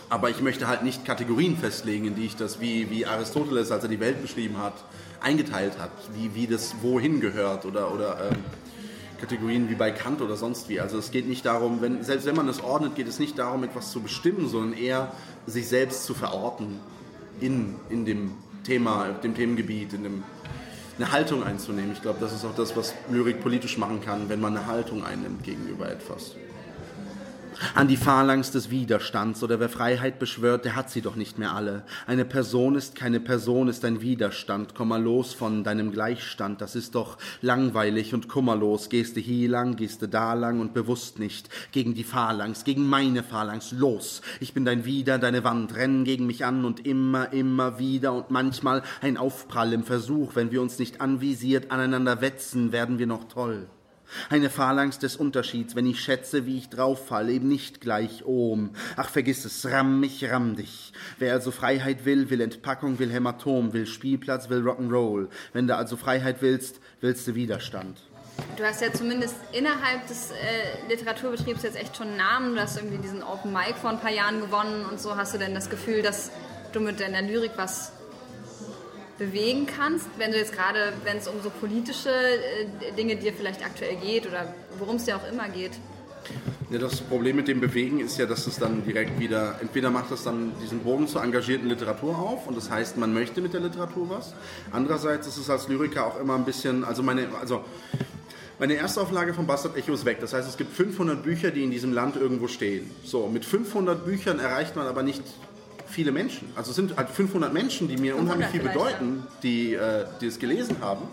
aber 0.10 0.29
ich 0.29 0.41
möchte 0.41 0.68
halt 0.68 0.84
nicht 0.84 1.06
Kategorien 1.06 1.58
festlegen, 1.58 2.06
in 2.06 2.15
die 2.15 2.27
ich 2.27 2.36
das, 2.36 2.60
wie, 2.62 2.91
wie 2.91 3.08
Aristoteles, 3.08 3.72
als 3.72 3.84
er 3.84 3.89
die 3.89 4.00
Welt 4.00 4.22
beschrieben 4.22 4.60
hat, 4.60 4.74
eingeteilt 5.20 5.79
hat, 5.79 5.91
wie, 6.13 6.36
wie 6.36 6.46
das 6.46 6.75
wohin 6.84 7.20
gehört 7.20 7.65
oder, 7.65 7.91
oder 7.91 8.29
ähm, 8.29 8.44
Kategorien 9.20 9.70
wie 9.70 9.75
bei 9.75 9.89
Kant 9.89 10.22
oder 10.22 10.38
sonst 10.38 10.70
wie. 10.70 10.79
Also 10.79 11.00
es 11.00 11.10
geht 11.10 11.27
nicht 11.27 11.48
darum, 11.48 11.82
wenn, 11.82 12.03
selbst 12.03 12.27
wenn 12.27 12.36
man 12.36 12.48
es 12.48 12.62
ordnet, 12.62 12.94
geht 12.94 13.08
es 13.08 13.18
nicht 13.18 13.39
darum, 13.39 13.63
etwas 13.63 13.89
zu 13.89 14.01
bestimmen, 14.01 14.48
sondern 14.48 14.77
eher 14.77 15.13
sich 15.48 15.68
selbst 15.68 16.06
zu 16.06 16.13
verorten 16.13 16.79
in, 17.41 17.75
in 17.89 18.05
dem 18.05 18.31
Thema, 18.63 19.10
dem 19.24 19.36
Themengebiet, 19.36 19.93
in 19.93 20.03
dem, 20.03 20.24
eine 20.98 21.12
Haltung 21.12 21.43
einzunehmen. 21.43 21.91
Ich 21.93 22.01
glaube, 22.01 22.19
das 22.19 22.34
ist 22.34 22.46
auch 22.46 22.55
das, 22.55 22.75
was 22.75 22.93
Lyrik 23.10 23.41
politisch 23.41 23.77
machen 23.77 24.01
kann, 24.01 24.29
wenn 24.29 24.41
man 24.41 24.58
eine 24.58 24.65
Haltung 24.65 25.03
einnimmt 25.03 25.43
gegenüber 25.43 25.89
etwas 25.89 26.36
an 27.75 27.88
die 27.88 27.98
Phalanx 27.98 28.51
des 28.51 28.70
Widerstands 28.70 29.44
oder 29.44 29.60
wer 29.60 29.70
Freiheit 29.70 30.20
beschwört, 30.20 30.66
der 30.66 30.75
hat 30.75 30.89
sie 30.89 31.01
doch 31.01 31.16
nicht 31.16 31.38
mehr 31.38 31.54
alle. 31.54 31.84
Eine 32.08 32.25
Person 32.25 32.75
ist 32.75 32.96
keine 32.96 33.20
Person, 33.20 33.68
ist 33.68 33.86
ein 33.86 34.01
Widerstand. 34.01 34.75
Komm 34.75 34.89
mal 34.89 35.01
los 35.01 35.34
von 35.34 35.63
deinem 35.63 35.92
Gleichstand, 35.92 36.62
das 36.62 36.75
ist 36.75 36.96
doch 36.96 37.18
langweilig 37.42 38.13
und 38.13 38.28
kummerlos. 38.28 38.89
Gehst 38.89 39.16
du 39.16 39.20
hier 39.20 39.50
lang, 39.50 39.75
gehst 39.75 40.01
du 40.01 40.08
da 40.08 40.34
lang 40.34 40.60
und 40.60 40.74
bewusst 40.74 41.20
nicht. 41.20 41.50
Gegen 41.72 41.94
die 41.94 42.04
Phalanx, 42.04 42.63
gegen 42.63 42.88
meine 42.88 43.24
Phalanx, 43.24 43.72
los. 43.72 44.22
Ich 44.39 44.54
bin 44.54 44.66
dein 44.66 44.86
Wider, 44.86 45.18
deine 45.18 45.44
Wand, 45.44 45.75
rennen 45.75 46.04
gegen 46.04 46.25
mich 46.25 46.46
an 46.46 46.66
und 46.66 46.86
immer, 46.86 47.34
immer 47.34 47.80
wieder 47.80 48.13
und 48.13 48.32
manchmal 48.32 48.84
ein 49.01 49.18
Aufprall 49.18 49.74
im 49.74 49.84
Versuch. 49.84 50.36
Wenn 50.36 50.51
wir 50.51 50.62
uns 50.62 50.80
nicht 50.80 51.01
anvisiert 51.01 51.72
aneinander 51.72 52.22
wetzen, 52.22 52.72
werden 52.72 53.00
wir 53.00 53.08
noch 53.08 53.28
toll. 53.28 53.68
Eine 54.30 54.50
Phalanx 54.50 55.00
des 55.00 55.16
Unterschieds, 55.16 55.75
wenn 55.75 55.86
ich 55.86 56.00
schätze, 56.00 56.46
wie 56.46 56.58
ich 56.58 56.70
drauffall, 56.70 57.30
eben 57.30 57.48
nicht 57.48 57.82
gleich 57.82 58.25
ohm. 58.25 58.72
Ach, 58.96 59.10
vergiss 59.10 59.46
es, 59.46 59.66
ramm 59.66 60.00
mich, 60.00 60.30
ramm 60.30 60.56
dich. 60.56 60.94
Wer 61.18 61.34
also 61.34 61.51
Freiheit 61.51 62.06
will, 62.06 62.30
will 62.30 62.42
Entpackung, 62.42 63.00
will 63.00 63.12
Hämatom, 63.12 63.74
will 63.74 63.86
Spielplatz, 63.86 64.50
will 64.50 64.68
Rock'n'Roll. 64.68 65.28
Wenn 65.54 65.68
du 65.68 65.75
also 65.75 65.98
Freiheit 65.98 66.42
willst, 66.42 66.80
willst 67.01 67.28
du 67.28 67.36
Widerstand. 67.36 67.98
Du 68.56 68.63
hast 68.63 68.82
ja 68.82 68.92
zumindest 68.94 69.36
innerhalb 69.51 70.08
des 70.08 70.32
äh, 70.32 70.88
Literaturbetriebs 70.88 71.63
jetzt 71.63 71.75
echt 71.75 71.98
schon 71.98 72.16
Namen. 72.16 72.56
Du 72.56 72.62
hast 72.62 72.78
irgendwie 72.78 72.98
diesen 72.98 73.22
Open 73.22 73.51
Mic 73.51 73.75
vor 73.80 73.89
ein 73.89 74.00
paar 74.00 74.12
Jahren 74.12 74.39
gewonnen 74.39 74.86
und 74.89 75.00
so. 75.00 75.16
Hast 75.16 75.34
du 75.34 75.38
denn 75.38 75.54
das 75.54 75.70
Gefühl, 75.70 76.01
dass 76.01 76.32
du 76.72 76.80
mit 76.80 77.00
deiner 77.00 77.22
Lyrik 77.22 77.51
was 77.58 77.92
bewegen 79.20 79.68
kannst, 79.68 80.08
wenn 80.18 80.32
du 80.32 80.38
jetzt 80.38 80.54
gerade, 80.54 80.94
wenn 81.04 81.18
es 81.18 81.28
um 81.28 81.36
so 81.44 81.50
politische 81.50 82.10
äh, 82.10 82.92
Dinge 82.98 83.18
dir 83.18 83.34
vielleicht 83.34 83.64
aktuell 83.64 83.98
geht 83.98 84.26
oder 84.26 84.54
worum 84.80 84.96
es 84.96 85.04
dir 85.04 85.18
auch 85.18 85.32
immer 85.32 85.50
geht? 85.50 85.74
Ja, 86.70 86.78
das 86.78 87.02
Problem 87.02 87.36
mit 87.36 87.48
dem 87.48 87.60
Bewegen 87.60 88.00
ist 88.00 88.18
ja, 88.18 88.26
dass 88.26 88.46
es 88.48 88.58
dann 88.58 88.86
direkt 88.86 89.20
wieder, 89.20 89.56
entweder 89.62 89.90
macht 89.90 90.12
es 90.12 90.24
dann 90.24 90.52
diesen 90.62 90.80
Bogen 90.80 91.08
zur 91.08 91.24
engagierten 91.24 91.68
Literatur 91.68 92.18
auf 92.18 92.48
und 92.48 92.56
das 92.56 92.70
heißt, 92.70 92.98
man 92.98 93.14
möchte 93.14 93.42
mit 93.42 93.54
der 93.54 93.62
Literatur 93.62 94.10
was. 94.10 94.34
Andererseits 94.72 95.28
ist 95.28 95.38
es 95.38 95.50
als 95.50 95.68
Lyriker 95.68 96.06
auch 96.06 96.20
immer 96.20 96.36
ein 96.36 96.46
bisschen, 96.46 96.84
also 96.84 97.02
meine, 97.02 97.28
also 97.40 97.64
meine 98.60 98.76
Erstauflage 98.76 99.34
von 99.34 99.48
Bastard 99.48 99.78
Echo 99.78 99.94
ist 99.94 100.06
weg. 100.06 100.18
Das 100.22 100.34
heißt, 100.34 100.48
es 100.48 100.58
gibt 100.58 100.74
500 100.76 101.24
Bücher, 101.24 101.50
die 101.50 101.64
in 101.64 101.72
diesem 101.72 101.94
Land 101.94 102.16
irgendwo 102.18 102.48
stehen. 102.48 102.92
So, 103.04 103.28
mit 103.28 103.46
500 103.46 104.06
Büchern 104.06 104.40
erreicht 104.40 104.76
man 104.76 104.86
aber 104.86 105.02
nicht 105.02 105.24
viele 105.89 106.12
Menschen. 106.12 106.50
Also 106.55 106.72
es 106.72 106.75
sind 106.75 106.96
halt 106.98 107.10
500 107.10 107.53
Menschen, 107.53 107.88
die 107.88 107.98
mir 107.98 108.15
unheimlich 108.15 108.48
viel 108.48 108.62
bedeuten, 108.62 109.24
die, 109.43 109.74
äh, 109.74 110.05
die 110.22 110.27
es 110.27 110.39
gelesen 110.39 110.77
haben. 110.81 111.03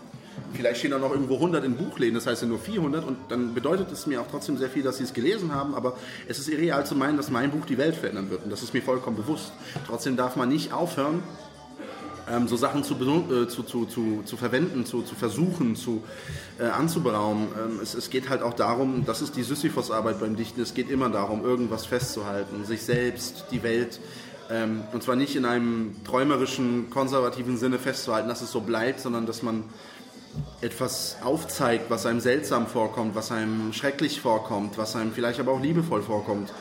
Vielleicht 0.52 0.78
stehen 0.78 0.90
da 0.90 0.99
noch 0.99 1.11
irgendwo 1.11 1.35
100 1.35 1.64
in 1.64 1.76
Buchläden, 1.76 2.14
das 2.14 2.26
heißt 2.26 2.42
ja 2.42 2.49
nur 2.49 2.59
400 2.59 3.04
und 3.04 3.16
dann 3.28 3.54
bedeutet 3.54 3.90
es 3.90 4.06
mir 4.06 4.21
auch 4.21 4.26
trotzdem 4.30 4.59
sehr 4.59 4.68
viel, 4.68 4.83
dass 4.83 4.99
sie 4.99 5.04
es 5.04 5.14
gelesen 5.14 5.54
haben, 5.54 5.75
aber 5.75 5.97
es 6.28 6.38
ist 6.38 6.49
irreal 6.49 6.85
zu 6.85 6.95
meinen, 6.95 7.16
dass 7.16 7.30
mein 7.30 7.50
Buch 7.50 7.64
die 7.64 7.78
Welt 7.78 7.95
verändern 7.95 8.30
wird 8.30 8.45
und 8.45 8.50
das 8.50 8.62
ist 8.62 8.75
mir 8.75 8.83
vollkommen 8.83 9.16
bewusst. 9.16 9.52
Trotzdem 9.87 10.16
darf 10.16 10.37
man 10.37 10.49
nicht 10.50 10.73
aufhören, 10.73 11.23
ähm, 12.28 12.49
so 12.49 12.56
Sachen 12.56 12.85
zu, 12.85 12.95
äh, 12.95 13.49
zu, 13.49 13.62
zu, 13.62 13.87
zu, 13.87 14.23
zu 14.25 14.37
verwenden, 14.37 14.85
zu, 14.85 15.02
zu 15.02 15.15
versuchen, 15.15 15.76
zu, 15.76 16.02
äh, 16.58 16.65
anzuberaumen. 16.65 17.49
Ähm, 17.58 17.80
es, 17.82 17.95
es 17.95 18.10
geht 18.10 18.28
halt 18.28 18.43
auch 18.43 18.54
darum, 18.54 19.04
das 19.06 19.23
ist 19.23 19.36
die 19.36 19.43
Sisyphos-Arbeit 19.43 20.21
beim 20.21 20.36
Dichten, 20.36 20.60
es 20.60 20.75
geht 20.75 20.91
immer 20.91 21.08
darum, 21.08 21.45
irgendwas 21.45 21.86
festzuhalten, 21.86 22.65
sich 22.65 22.82
selbst, 22.82 23.47
die 23.50 23.62
Welt 23.62 24.00
ähm, 24.50 24.82
und 24.93 25.02
zwar 25.02 25.17
nicht 25.17 25.37
in 25.37 25.45
einem 25.45 25.97
träumerischen, 26.04 26.91
konservativen 26.91 27.56
Sinne 27.56 27.78
festzuhalten, 27.78 28.28
dass 28.28 28.43
es 28.43 28.52
so 28.52 28.61
bleibt, 28.61 29.00
sondern 29.00 29.26
dass 29.26 29.43
man 29.43 29.65
etwas 30.61 31.17
aufzeigt, 31.23 31.91
was 31.91 32.06
einem 32.06 32.21
seltsam 32.21 32.67
vorkommt, 32.67 33.15
was 33.15 33.32
einem 33.32 33.73
schrecklich 33.73 34.21
vorkommt, 34.21 34.78
was 34.78 34.97
einem 34.97 35.13
vielleicht 35.13 35.41
aber 35.41 35.52
auch 35.52 35.61
liebevoll 35.61 36.02
vorkommt, 36.02 36.52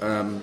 ähm, 0.00 0.40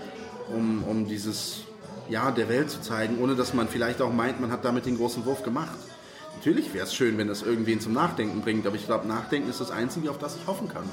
um, 0.56 0.84
um 0.84 1.08
dieses 1.08 1.62
Ja 2.10 2.32
der 2.32 2.50
Welt 2.50 2.70
zu 2.70 2.82
zeigen, 2.82 3.20
ohne 3.22 3.36
dass 3.36 3.54
man 3.54 3.68
vielleicht 3.68 4.02
auch 4.02 4.12
meint, 4.12 4.42
man 4.42 4.52
hat 4.52 4.66
damit 4.66 4.86
den 4.86 4.98
großen 4.98 5.26
Wurf 5.26 5.44
gemacht. 5.44 5.78
Natürlich 6.38 6.74
wäre 6.74 6.86
es 6.86 6.94
schön, 6.94 7.18
wenn 7.18 7.28
das 7.28 7.42
irgendwen 7.42 7.82
zum 7.82 7.94
Nachdenken 7.94 8.42
bringt, 8.42 8.66
aber 8.66 8.76
ich 8.76 8.86
glaube, 8.86 9.08
Nachdenken 9.08 9.50
ist 9.50 9.60
das 9.60 9.72
Einzige, 9.72 10.10
auf 10.10 10.18
das 10.18 10.36
ich 10.36 10.48
hoffen 10.48 10.70
kann. 10.70 10.84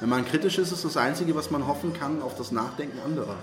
Wenn 0.00 0.08
man 0.08 0.26
kritisch 0.26 0.58
ist, 0.58 0.72
ist 0.72 0.84
das 0.84 0.96
Einzige, 0.96 1.34
was 1.34 1.50
man 1.50 1.66
hoffen 1.66 1.94
kann, 1.94 2.20
auf 2.20 2.36
das 2.36 2.52
Nachdenken 2.52 2.98
anderer. 3.04 3.36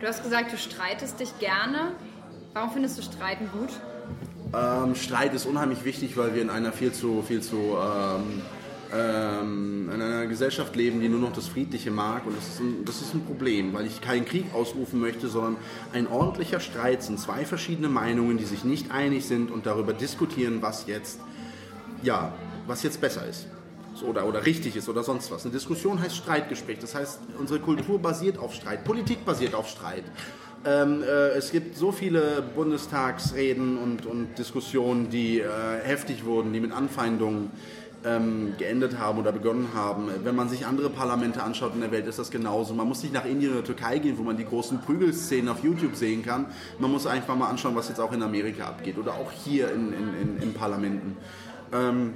Du 0.00 0.06
hast 0.06 0.22
gesagt, 0.22 0.52
du 0.52 0.56
streitest 0.56 1.18
dich 1.18 1.36
gerne. 1.40 1.92
Warum 2.52 2.70
findest 2.70 2.98
du 2.98 3.02
Streiten 3.02 3.48
gut? 3.52 3.70
Ähm, 4.54 4.94
Streit 4.94 5.34
ist 5.34 5.44
unheimlich 5.44 5.84
wichtig, 5.84 6.16
weil 6.16 6.34
wir 6.34 6.42
in 6.42 6.50
einer 6.50 6.72
viel 6.72 6.92
zu, 6.92 7.22
viel 7.22 7.42
zu 7.42 7.56
ähm, 7.56 8.42
ähm, 8.94 9.90
in 9.92 10.00
einer 10.00 10.26
Gesellschaft 10.26 10.76
leben, 10.76 11.00
die 11.00 11.08
nur 11.08 11.18
noch 11.18 11.32
das 11.32 11.48
Friedliche 11.48 11.90
mag. 11.90 12.26
Und 12.26 12.36
das 12.36 12.46
ist, 12.46 12.60
ein, 12.60 12.84
das 12.84 13.00
ist 13.02 13.12
ein 13.12 13.24
Problem, 13.24 13.74
weil 13.74 13.86
ich 13.86 14.00
keinen 14.00 14.24
Krieg 14.24 14.44
ausrufen 14.54 15.00
möchte, 15.00 15.26
sondern 15.26 15.56
ein 15.92 16.06
ordentlicher 16.06 16.60
Streit 16.60 17.02
sind 17.02 17.18
zwei 17.18 17.44
verschiedene 17.44 17.88
Meinungen, 17.88 18.38
die 18.38 18.44
sich 18.44 18.62
nicht 18.62 18.92
einig 18.92 19.26
sind 19.26 19.50
und 19.50 19.66
darüber 19.66 19.92
diskutieren, 19.92 20.62
was 20.62 20.86
jetzt, 20.86 21.20
ja, 22.02 22.32
was 22.68 22.84
jetzt 22.84 23.00
besser 23.00 23.26
ist 23.26 23.48
oder, 24.02 24.26
oder 24.26 24.44
richtig 24.44 24.76
ist 24.76 24.88
oder 24.88 25.02
sonst 25.02 25.30
was. 25.30 25.44
Eine 25.44 25.52
Diskussion 25.52 26.00
heißt 26.00 26.16
Streitgespräch. 26.16 26.78
Das 26.78 26.94
heißt, 26.94 27.20
unsere 27.38 27.60
Kultur 27.60 27.98
basiert 27.98 28.38
auf 28.38 28.54
Streit, 28.54 28.84
Politik 28.84 29.24
basiert 29.24 29.54
auf 29.54 29.68
Streit. 29.68 30.04
Ähm, 30.64 31.02
äh, 31.02 31.28
es 31.30 31.52
gibt 31.52 31.76
so 31.76 31.92
viele 31.92 32.42
Bundestagsreden 32.54 33.78
und, 33.78 34.06
und 34.06 34.38
Diskussionen, 34.38 35.08
die 35.08 35.40
äh, 35.40 35.46
heftig 35.84 36.24
wurden, 36.24 36.52
die 36.52 36.60
mit 36.60 36.72
Anfeindungen 36.72 37.50
ähm, 38.04 38.54
geendet 38.58 38.98
haben 38.98 39.18
oder 39.18 39.32
begonnen 39.32 39.68
haben. 39.74 40.08
Wenn 40.24 40.34
man 40.34 40.48
sich 40.48 40.66
andere 40.66 40.90
Parlamente 40.90 41.42
anschaut 41.42 41.74
in 41.74 41.80
der 41.80 41.90
Welt, 41.90 42.06
ist 42.06 42.18
das 42.18 42.30
genauso. 42.30 42.74
Man 42.74 42.88
muss 42.88 43.02
nicht 43.02 43.14
nach 43.14 43.24
Indien 43.24 43.52
oder 43.52 43.64
Türkei 43.64 43.98
gehen, 43.98 44.18
wo 44.18 44.22
man 44.22 44.36
die 44.36 44.44
großen 44.44 44.80
Prügelszenen 44.80 45.48
auf 45.48 45.62
YouTube 45.62 45.96
sehen 45.96 46.24
kann. 46.24 46.46
Man 46.78 46.90
muss 46.90 47.06
einfach 47.06 47.36
mal 47.36 47.48
anschauen, 47.48 47.74
was 47.74 47.88
jetzt 47.88 48.00
auch 48.00 48.12
in 48.12 48.22
Amerika 48.22 48.66
abgeht 48.66 48.98
oder 48.98 49.14
auch 49.14 49.30
hier 49.32 49.70
in, 49.72 49.92
in, 49.92 50.14
in, 50.20 50.42
in 50.42 50.54
Parlamenten. 50.54 51.16
Ähm, 51.72 52.14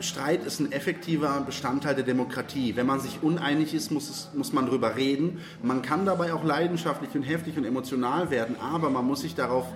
Streit 0.00 0.44
ist 0.44 0.60
ein 0.60 0.72
effektiver 0.72 1.40
Bestandteil 1.40 1.94
der 1.94 2.04
Demokratie. 2.04 2.74
Wenn 2.76 2.86
man 2.86 3.00
sich 3.00 3.22
uneinig 3.22 3.74
ist, 3.74 3.90
muss, 3.90 4.10
es, 4.10 4.30
muss 4.34 4.52
man 4.52 4.66
darüber 4.66 4.96
reden. 4.96 5.38
Man 5.62 5.82
kann 5.82 6.04
dabei 6.04 6.32
auch 6.32 6.44
leidenschaftlich 6.44 7.14
und 7.14 7.22
heftig 7.22 7.56
und 7.56 7.64
emotional 7.64 8.30
werden, 8.30 8.56
aber 8.60 8.90
man 8.90 9.06
muss 9.06 9.20
sich 9.20 9.34
darauf 9.34 9.66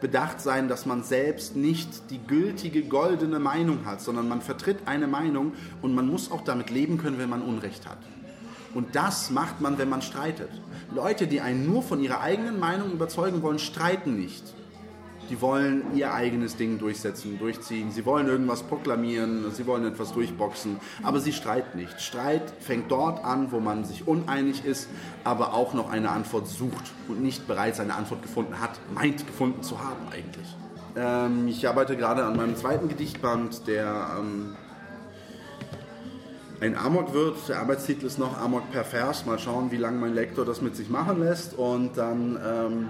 bedacht 0.00 0.40
sein, 0.40 0.68
dass 0.68 0.86
man 0.86 1.02
selbst 1.02 1.56
nicht 1.56 2.10
die 2.10 2.18
gültige 2.18 2.82
goldene 2.82 3.38
Meinung 3.38 3.84
hat, 3.86 4.00
sondern 4.00 4.28
man 4.28 4.40
vertritt 4.40 4.78
eine 4.86 5.06
Meinung 5.06 5.52
und 5.82 5.94
man 5.94 6.06
muss 6.06 6.30
auch 6.30 6.42
damit 6.42 6.70
leben 6.70 6.98
können, 6.98 7.18
wenn 7.18 7.30
man 7.30 7.42
Unrecht 7.42 7.86
hat. 7.86 7.98
Und 8.74 8.94
das 8.94 9.30
macht 9.30 9.60
man, 9.60 9.78
wenn 9.78 9.88
man 9.88 10.02
streitet. 10.02 10.50
Leute, 10.94 11.26
die 11.26 11.40
einen 11.40 11.66
nur 11.66 11.82
von 11.82 12.02
ihrer 12.02 12.20
eigenen 12.20 12.60
Meinung 12.60 12.92
überzeugen 12.92 13.42
wollen, 13.42 13.58
streiten 13.58 14.16
nicht 14.16 14.44
die 15.30 15.40
wollen 15.40 15.84
ihr 15.94 16.12
eigenes 16.12 16.56
Ding 16.56 16.78
durchsetzen, 16.78 17.38
durchziehen. 17.38 17.90
Sie 17.90 18.04
wollen 18.04 18.28
irgendwas 18.28 18.62
proklamieren, 18.62 19.50
sie 19.52 19.66
wollen 19.66 19.86
etwas 19.86 20.12
durchboxen, 20.12 20.78
aber 21.02 21.20
sie 21.20 21.32
streiten 21.32 21.78
nicht. 21.78 22.00
Streit 22.00 22.52
fängt 22.60 22.90
dort 22.90 23.24
an, 23.24 23.52
wo 23.52 23.60
man 23.60 23.84
sich 23.84 24.06
uneinig 24.06 24.64
ist, 24.64 24.88
aber 25.24 25.54
auch 25.54 25.74
noch 25.74 25.90
eine 25.90 26.10
Antwort 26.10 26.48
sucht 26.48 26.92
und 27.08 27.22
nicht 27.22 27.46
bereits 27.46 27.80
eine 27.80 27.94
Antwort 27.94 28.22
gefunden 28.22 28.60
hat, 28.60 28.78
meint 28.94 29.26
gefunden 29.26 29.62
zu 29.62 29.78
haben 29.78 30.08
eigentlich. 30.10 30.56
Ähm, 30.96 31.48
ich 31.48 31.68
arbeite 31.68 31.96
gerade 31.96 32.24
an 32.24 32.36
meinem 32.36 32.56
zweiten 32.56 32.88
Gedichtband, 32.88 33.66
der 33.66 34.16
ähm, 34.18 34.56
ein 36.60 36.76
Amok 36.76 37.12
wird. 37.12 37.48
Der 37.48 37.60
Arbeitstitel 37.60 38.06
ist 38.06 38.18
noch 38.18 38.40
Amok 38.40 38.70
per 38.70 38.84
Vers. 38.84 39.26
Mal 39.26 39.38
schauen, 39.38 39.70
wie 39.70 39.76
lange 39.76 39.98
mein 39.98 40.14
Lektor 40.14 40.44
das 40.44 40.62
mit 40.62 40.74
sich 40.74 40.88
machen 40.88 41.20
lässt. 41.20 41.54
Und 41.54 41.98
dann 41.98 42.38
ähm, 42.42 42.88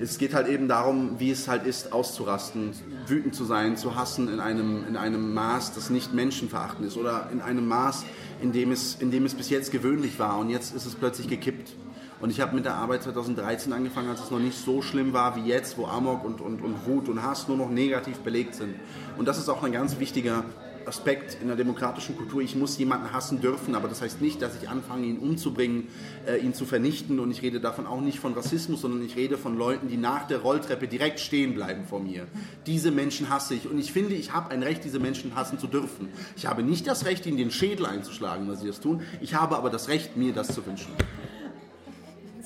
es 0.00 0.18
geht 0.18 0.34
halt 0.34 0.48
eben 0.48 0.68
darum, 0.68 1.18
wie 1.18 1.30
es 1.30 1.48
halt 1.48 1.66
ist, 1.66 1.92
auszurasten, 1.92 2.72
wütend 3.06 3.34
zu 3.34 3.44
sein, 3.44 3.76
zu 3.76 3.96
hassen 3.96 4.32
in 4.32 4.40
einem, 4.40 4.86
in 4.86 4.96
einem 4.96 5.34
Maß, 5.34 5.74
das 5.74 5.90
nicht 5.90 6.14
menschenverachtend 6.14 6.86
ist 6.86 6.96
oder 6.96 7.28
in 7.32 7.40
einem 7.40 7.66
Maß, 7.66 8.04
in 8.40 8.52
dem, 8.52 8.70
es, 8.70 8.96
in 9.00 9.10
dem 9.10 9.24
es 9.24 9.34
bis 9.34 9.50
jetzt 9.50 9.72
gewöhnlich 9.72 10.18
war 10.18 10.38
und 10.38 10.50
jetzt 10.50 10.74
ist 10.74 10.86
es 10.86 10.94
plötzlich 10.94 11.28
gekippt. 11.28 11.74
Und 12.20 12.30
ich 12.30 12.40
habe 12.40 12.54
mit 12.54 12.64
der 12.64 12.74
Arbeit 12.74 13.04
2013 13.04 13.72
angefangen, 13.72 14.08
als 14.08 14.20
es 14.20 14.30
noch 14.30 14.40
nicht 14.40 14.58
so 14.58 14.82
schlimm 14.82 15.12
war 15.12 15.36
wie 15.36 15.48
jetzt, 15.48 15.78
wo 15.78 15.86
Amok 15.86 16.24
und, 16.24 16.40
und, 16.40 16.62
und 16.62 16.86
Wut 16.86 17.08
und 17.08 17.22
Hass 17.22 17.46
nur 17.46 17.56
noch 17.56 17.70
negativ 17.70 18.18
belegt 18.18 18.56
sind. 18.56 18.74
Und 19.16 19.28
das 19.28 19.38
ist 19.38 19.48
auch 19.48 19.62
ein 19.62 19.72
ganz 19.72 20.00
wichtiger 20.00 20.44
Aspekt 20.88 21.38
in 21.40 21.46
der 21.46 21.56
demokratischen 21.56 22.16
Kultur. 22.16 22.40
Ich 22.40 22.56
muss 22.56 22.76
jemanden 22.78 23.12
hassen 23.12 23.40
dürfen, 23.40 23.74
aber 23.74 23.88
das 23.88 24.02
heißt 24.02 24.20
nicht, 24.20 24.42
dass 24.42 24.60
ich 24.60 24.68
anfange, 24.68 25.06
ihn 25.06 25.18
umzubringen, 25.18 25.88
äh, 26.26 26.38
ihn 26.38 26.54
zu 26.54 26.64
vernichten. 26.64 27.20
Und 27.20 27.30
ich 27.30 27.42
rede 27.42 27.60
davon 27.60 27.86
auch 27.86 28.00
nicht 28.00 28.18
von 28.18 28.32
Rassismus, 28.32 28.80
sondern 28.80 29.04
ich 29.04 29.14
rede 29.16 29.38
von 29.38 29.56
Leuten, 29.56 29.88
die 29.88 29.96
nach 29.96 30.26
der 30.26 30.38
Rolltreppe 30.38 30.88
direkt 30.88 31.20
stehen 31.20 31.54
bleiben 31.54 31.84
vor 31.84 32.00
mir. 32.00 32.26
Diese 32.66 32.90
Menschen 32.90 33.28
hasse 33.28 33.54
ich. 33.54 33.68
Und 33.68 33.78
ich 33.78 33.92
finde, 33.92 34.14
ich 34.14 34.32
habe 34.32 34.50
ein 34.50 34.62
Recht, 34.62 34.82
diese 34.84 34.98
Menschen 34.98 35.34
hassen 35.36 35.58
zu 35.58 35.66
dürfen. 35.66 36.08
Ich 36.36 36.46
habe 36.46 36.62
nicht 36.62 36.86
das 36.86 37.04
Recht, 37.04 37.26
ihnen 37.26 37.36
den 37.36 37.50
Schädel 37.50 37.86
einzuschlagen, 37.86 38.48
was 38.48 38.60
sie 38.60 38.66
das 38.66 38.80
tun. 38.80 39.02
Ich 39.20 39.34
habe 39.34 39.56
aber 39.56 39.70
das 39.70 39.88
Recht, 39.88 40.16
mir 40.16 40.32
das 40.32 40.48
zu 40.48 40.64
wünschen. 40.66 40.92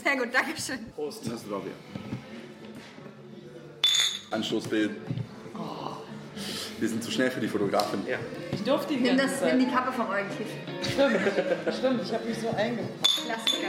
Sehr 0.03 0.17
gut, 0.17 0.29
danke 0.33 0.61
schön. 0.61 0.79
Prost. 0.95 1.27
Das 1.27 1.43
ich. 1.45 1.73
Anstoßbild. 4.33 4.91
Wir 6.79 6.89
sind 6.89 7.03
zu 7.03 7.11
schnell 7.11 7.31
für 7.31 7.41
die 7.41 7.49
Fotografin. 7.49 8.01
Ja. 8.09 8.19
Ich 8.53 8.63
durfte 8.63 8.95
die 8.95 9.01
Nimm, 9.01 9.17
das, 9.17 9.41
nimm 9.43 9.59
die 9.61 9.67
Kappe 9.67 9.93
vom 9.93 10.09
Eugen. 10.09 10.29
Stimmt, 10.83 11.77
stimmt, 11.77 12.03
ich 12.03 12.13
habe 12.13 12.25
mich 12.25 12.39
so 12.39 12.51
eingepackt. 12.51 13.25
Klassiker. 13.25 13.69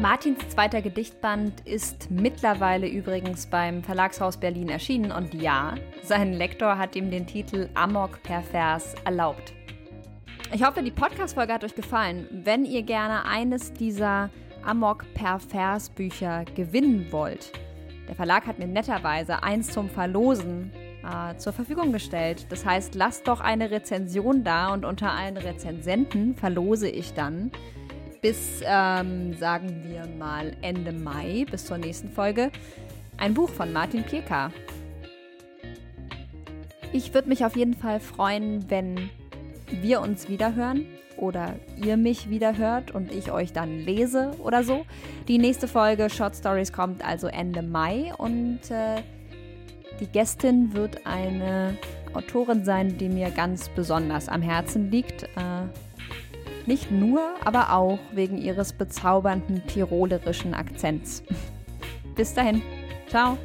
Martins 0.00 0.48
zweiter 0.48 0.80
Gedichtband 0.80 1.60
ist 1.66 2.10
mittlerweile 2.10 2.88
übrigens 2.88 3.46
beim 3.46 3.84
Verlagshaus 3.84 4.38
Berlin 4.38 4.70
erschienen 4.70 5.12
und 5.12 5.34
ja, 5.34 5.74
sein 6.02 6.32
Lektor 6.32 6.78
hat 6.78 6.96
ihm 6.96 7.10
den 7.10 7.26
Titel 7.26 7.68
Amok 7.74 8.22
per 8.22 8.42
Vers 8.42 8.94
erlaubt. 9.04 9.52
Ich 10.52 10.64
hoffe, 10.64 10.82
die 10.82 10.90
Podcast-Folge 10.90 11.52
hat 11.52 11.62
euch 11.62 11.76
gefallen. 11.76 12.26
Wenn 12.32 12.64
ihr 12.64 12.82
gerne 12.82 13.24
eines 13.24 13.72
dieser 13.72 14.30
Amok 14.64 15.04
per 15.14 15.38
Vers 15.38 15.90
Bücher 15.90 16.44
gewinnen 16.56 17.06
wollt, 17.12 17.52
der 18.08 18.16
Verlag 18.16 18.48
hat 18.48 18.58
mir 18.58 18.66
netterweise 18.66 19.44
eins 19.44 19.68
zum 19.70 19.88
Verlosen 19.88 20.72
äh, 21.04 21.36
zur 21.36 21.52
Verfügung 21.52 21.92
gestellt. 21.92 22.46
Das 22.48 22.66
heißt, 22.66 22.96
lasst 22.96 23.28
doch 23.28 23.40
eine 23.40 23.70
Rezension 23.70 24.42
da 24.42 24.72
und 24.72 24.84
unter 24.84 25.12
allen 25.12 25.36
Rezensenten 25.36 26.34
verlose 26.34 26.88
ich 26.88 27.14
dann 27.14 27.52
bis, 28.20 28.60
ähm, 28.64 29.34
sagen 29.34 29.84
wir 29.86 30.08
mal, 30.18 30.56
Ende 30.62 30.90
Mai, 30.90 31.46
bis 31.48 31.64
zur 31.64 31.78
nächsten 31.78 32.10
Folge, 32.10 32.50
ein 33.18 33.34
Buch 33.34 33.50
von 33.50 33.72
Martin 33.72 34.02
Pierka. 34.02 34.50
Ich 36.92 37.14
würde 37.14 37.28
mich 37.28 37.44
auf 37.44 37.54
jeden 37.54 37.74
Fall 37.74 38.00
freuen, 38.00 38.68
wenn 38.68 39.10
wir 39.82 40.00
uns 40.00 40.28
wiederhören 40.28 40.86
oder 41.16 41.54
ihr 41.76 41.96
mich 41.96 42.30
wiederhört 42.30 42.90
und 42.92 43.12
ich 43.12 43.30
euch 43.30 43.52
dann 43.52 43.78
lese 43.78 44.32
oder 44.38 44.64
so. 44.64 44.84
Die 45.28 45.38
nächste 45.38 45.68
Folge 45.68 46.08
Short 46.10 46.34
Stories 46.34 46.72
kommt 46.72 47.04
also 47.04 47.26
Ende 47.26 47.62
Mai 47.62 48.12
und 48.16 48.70
äh, 48.70 49.02
die 50.00 50.06
Gästin 50.06 50.72
wird 50.72 51.06
eine 51.06 51.76
Autorin 52.14 52.64
sein, 52.64 52.96
die 52.98 53.08
mir 53.08 53.30
ganz 53.30 53.68
besonders 53.68 54.28
am 54.28 54.42
Herzen 54.42 54.90
liegt. 54.90 55.24
Äh, 55.24 55.68
nicht 56.66 56.90
nur, 56.90 57.20
aber 57.44 57.72
auch 57.72 57.98
wegen 58.12 58.38
ihres 58.38 58.72
bezaubernden 58.72 59.66
tirolerischen 59.66 60.54
Akzents. 60.54 61.22
Bis 62.14 62.34
dahin. 62.34 62.62
Ciao. 63.08 63.38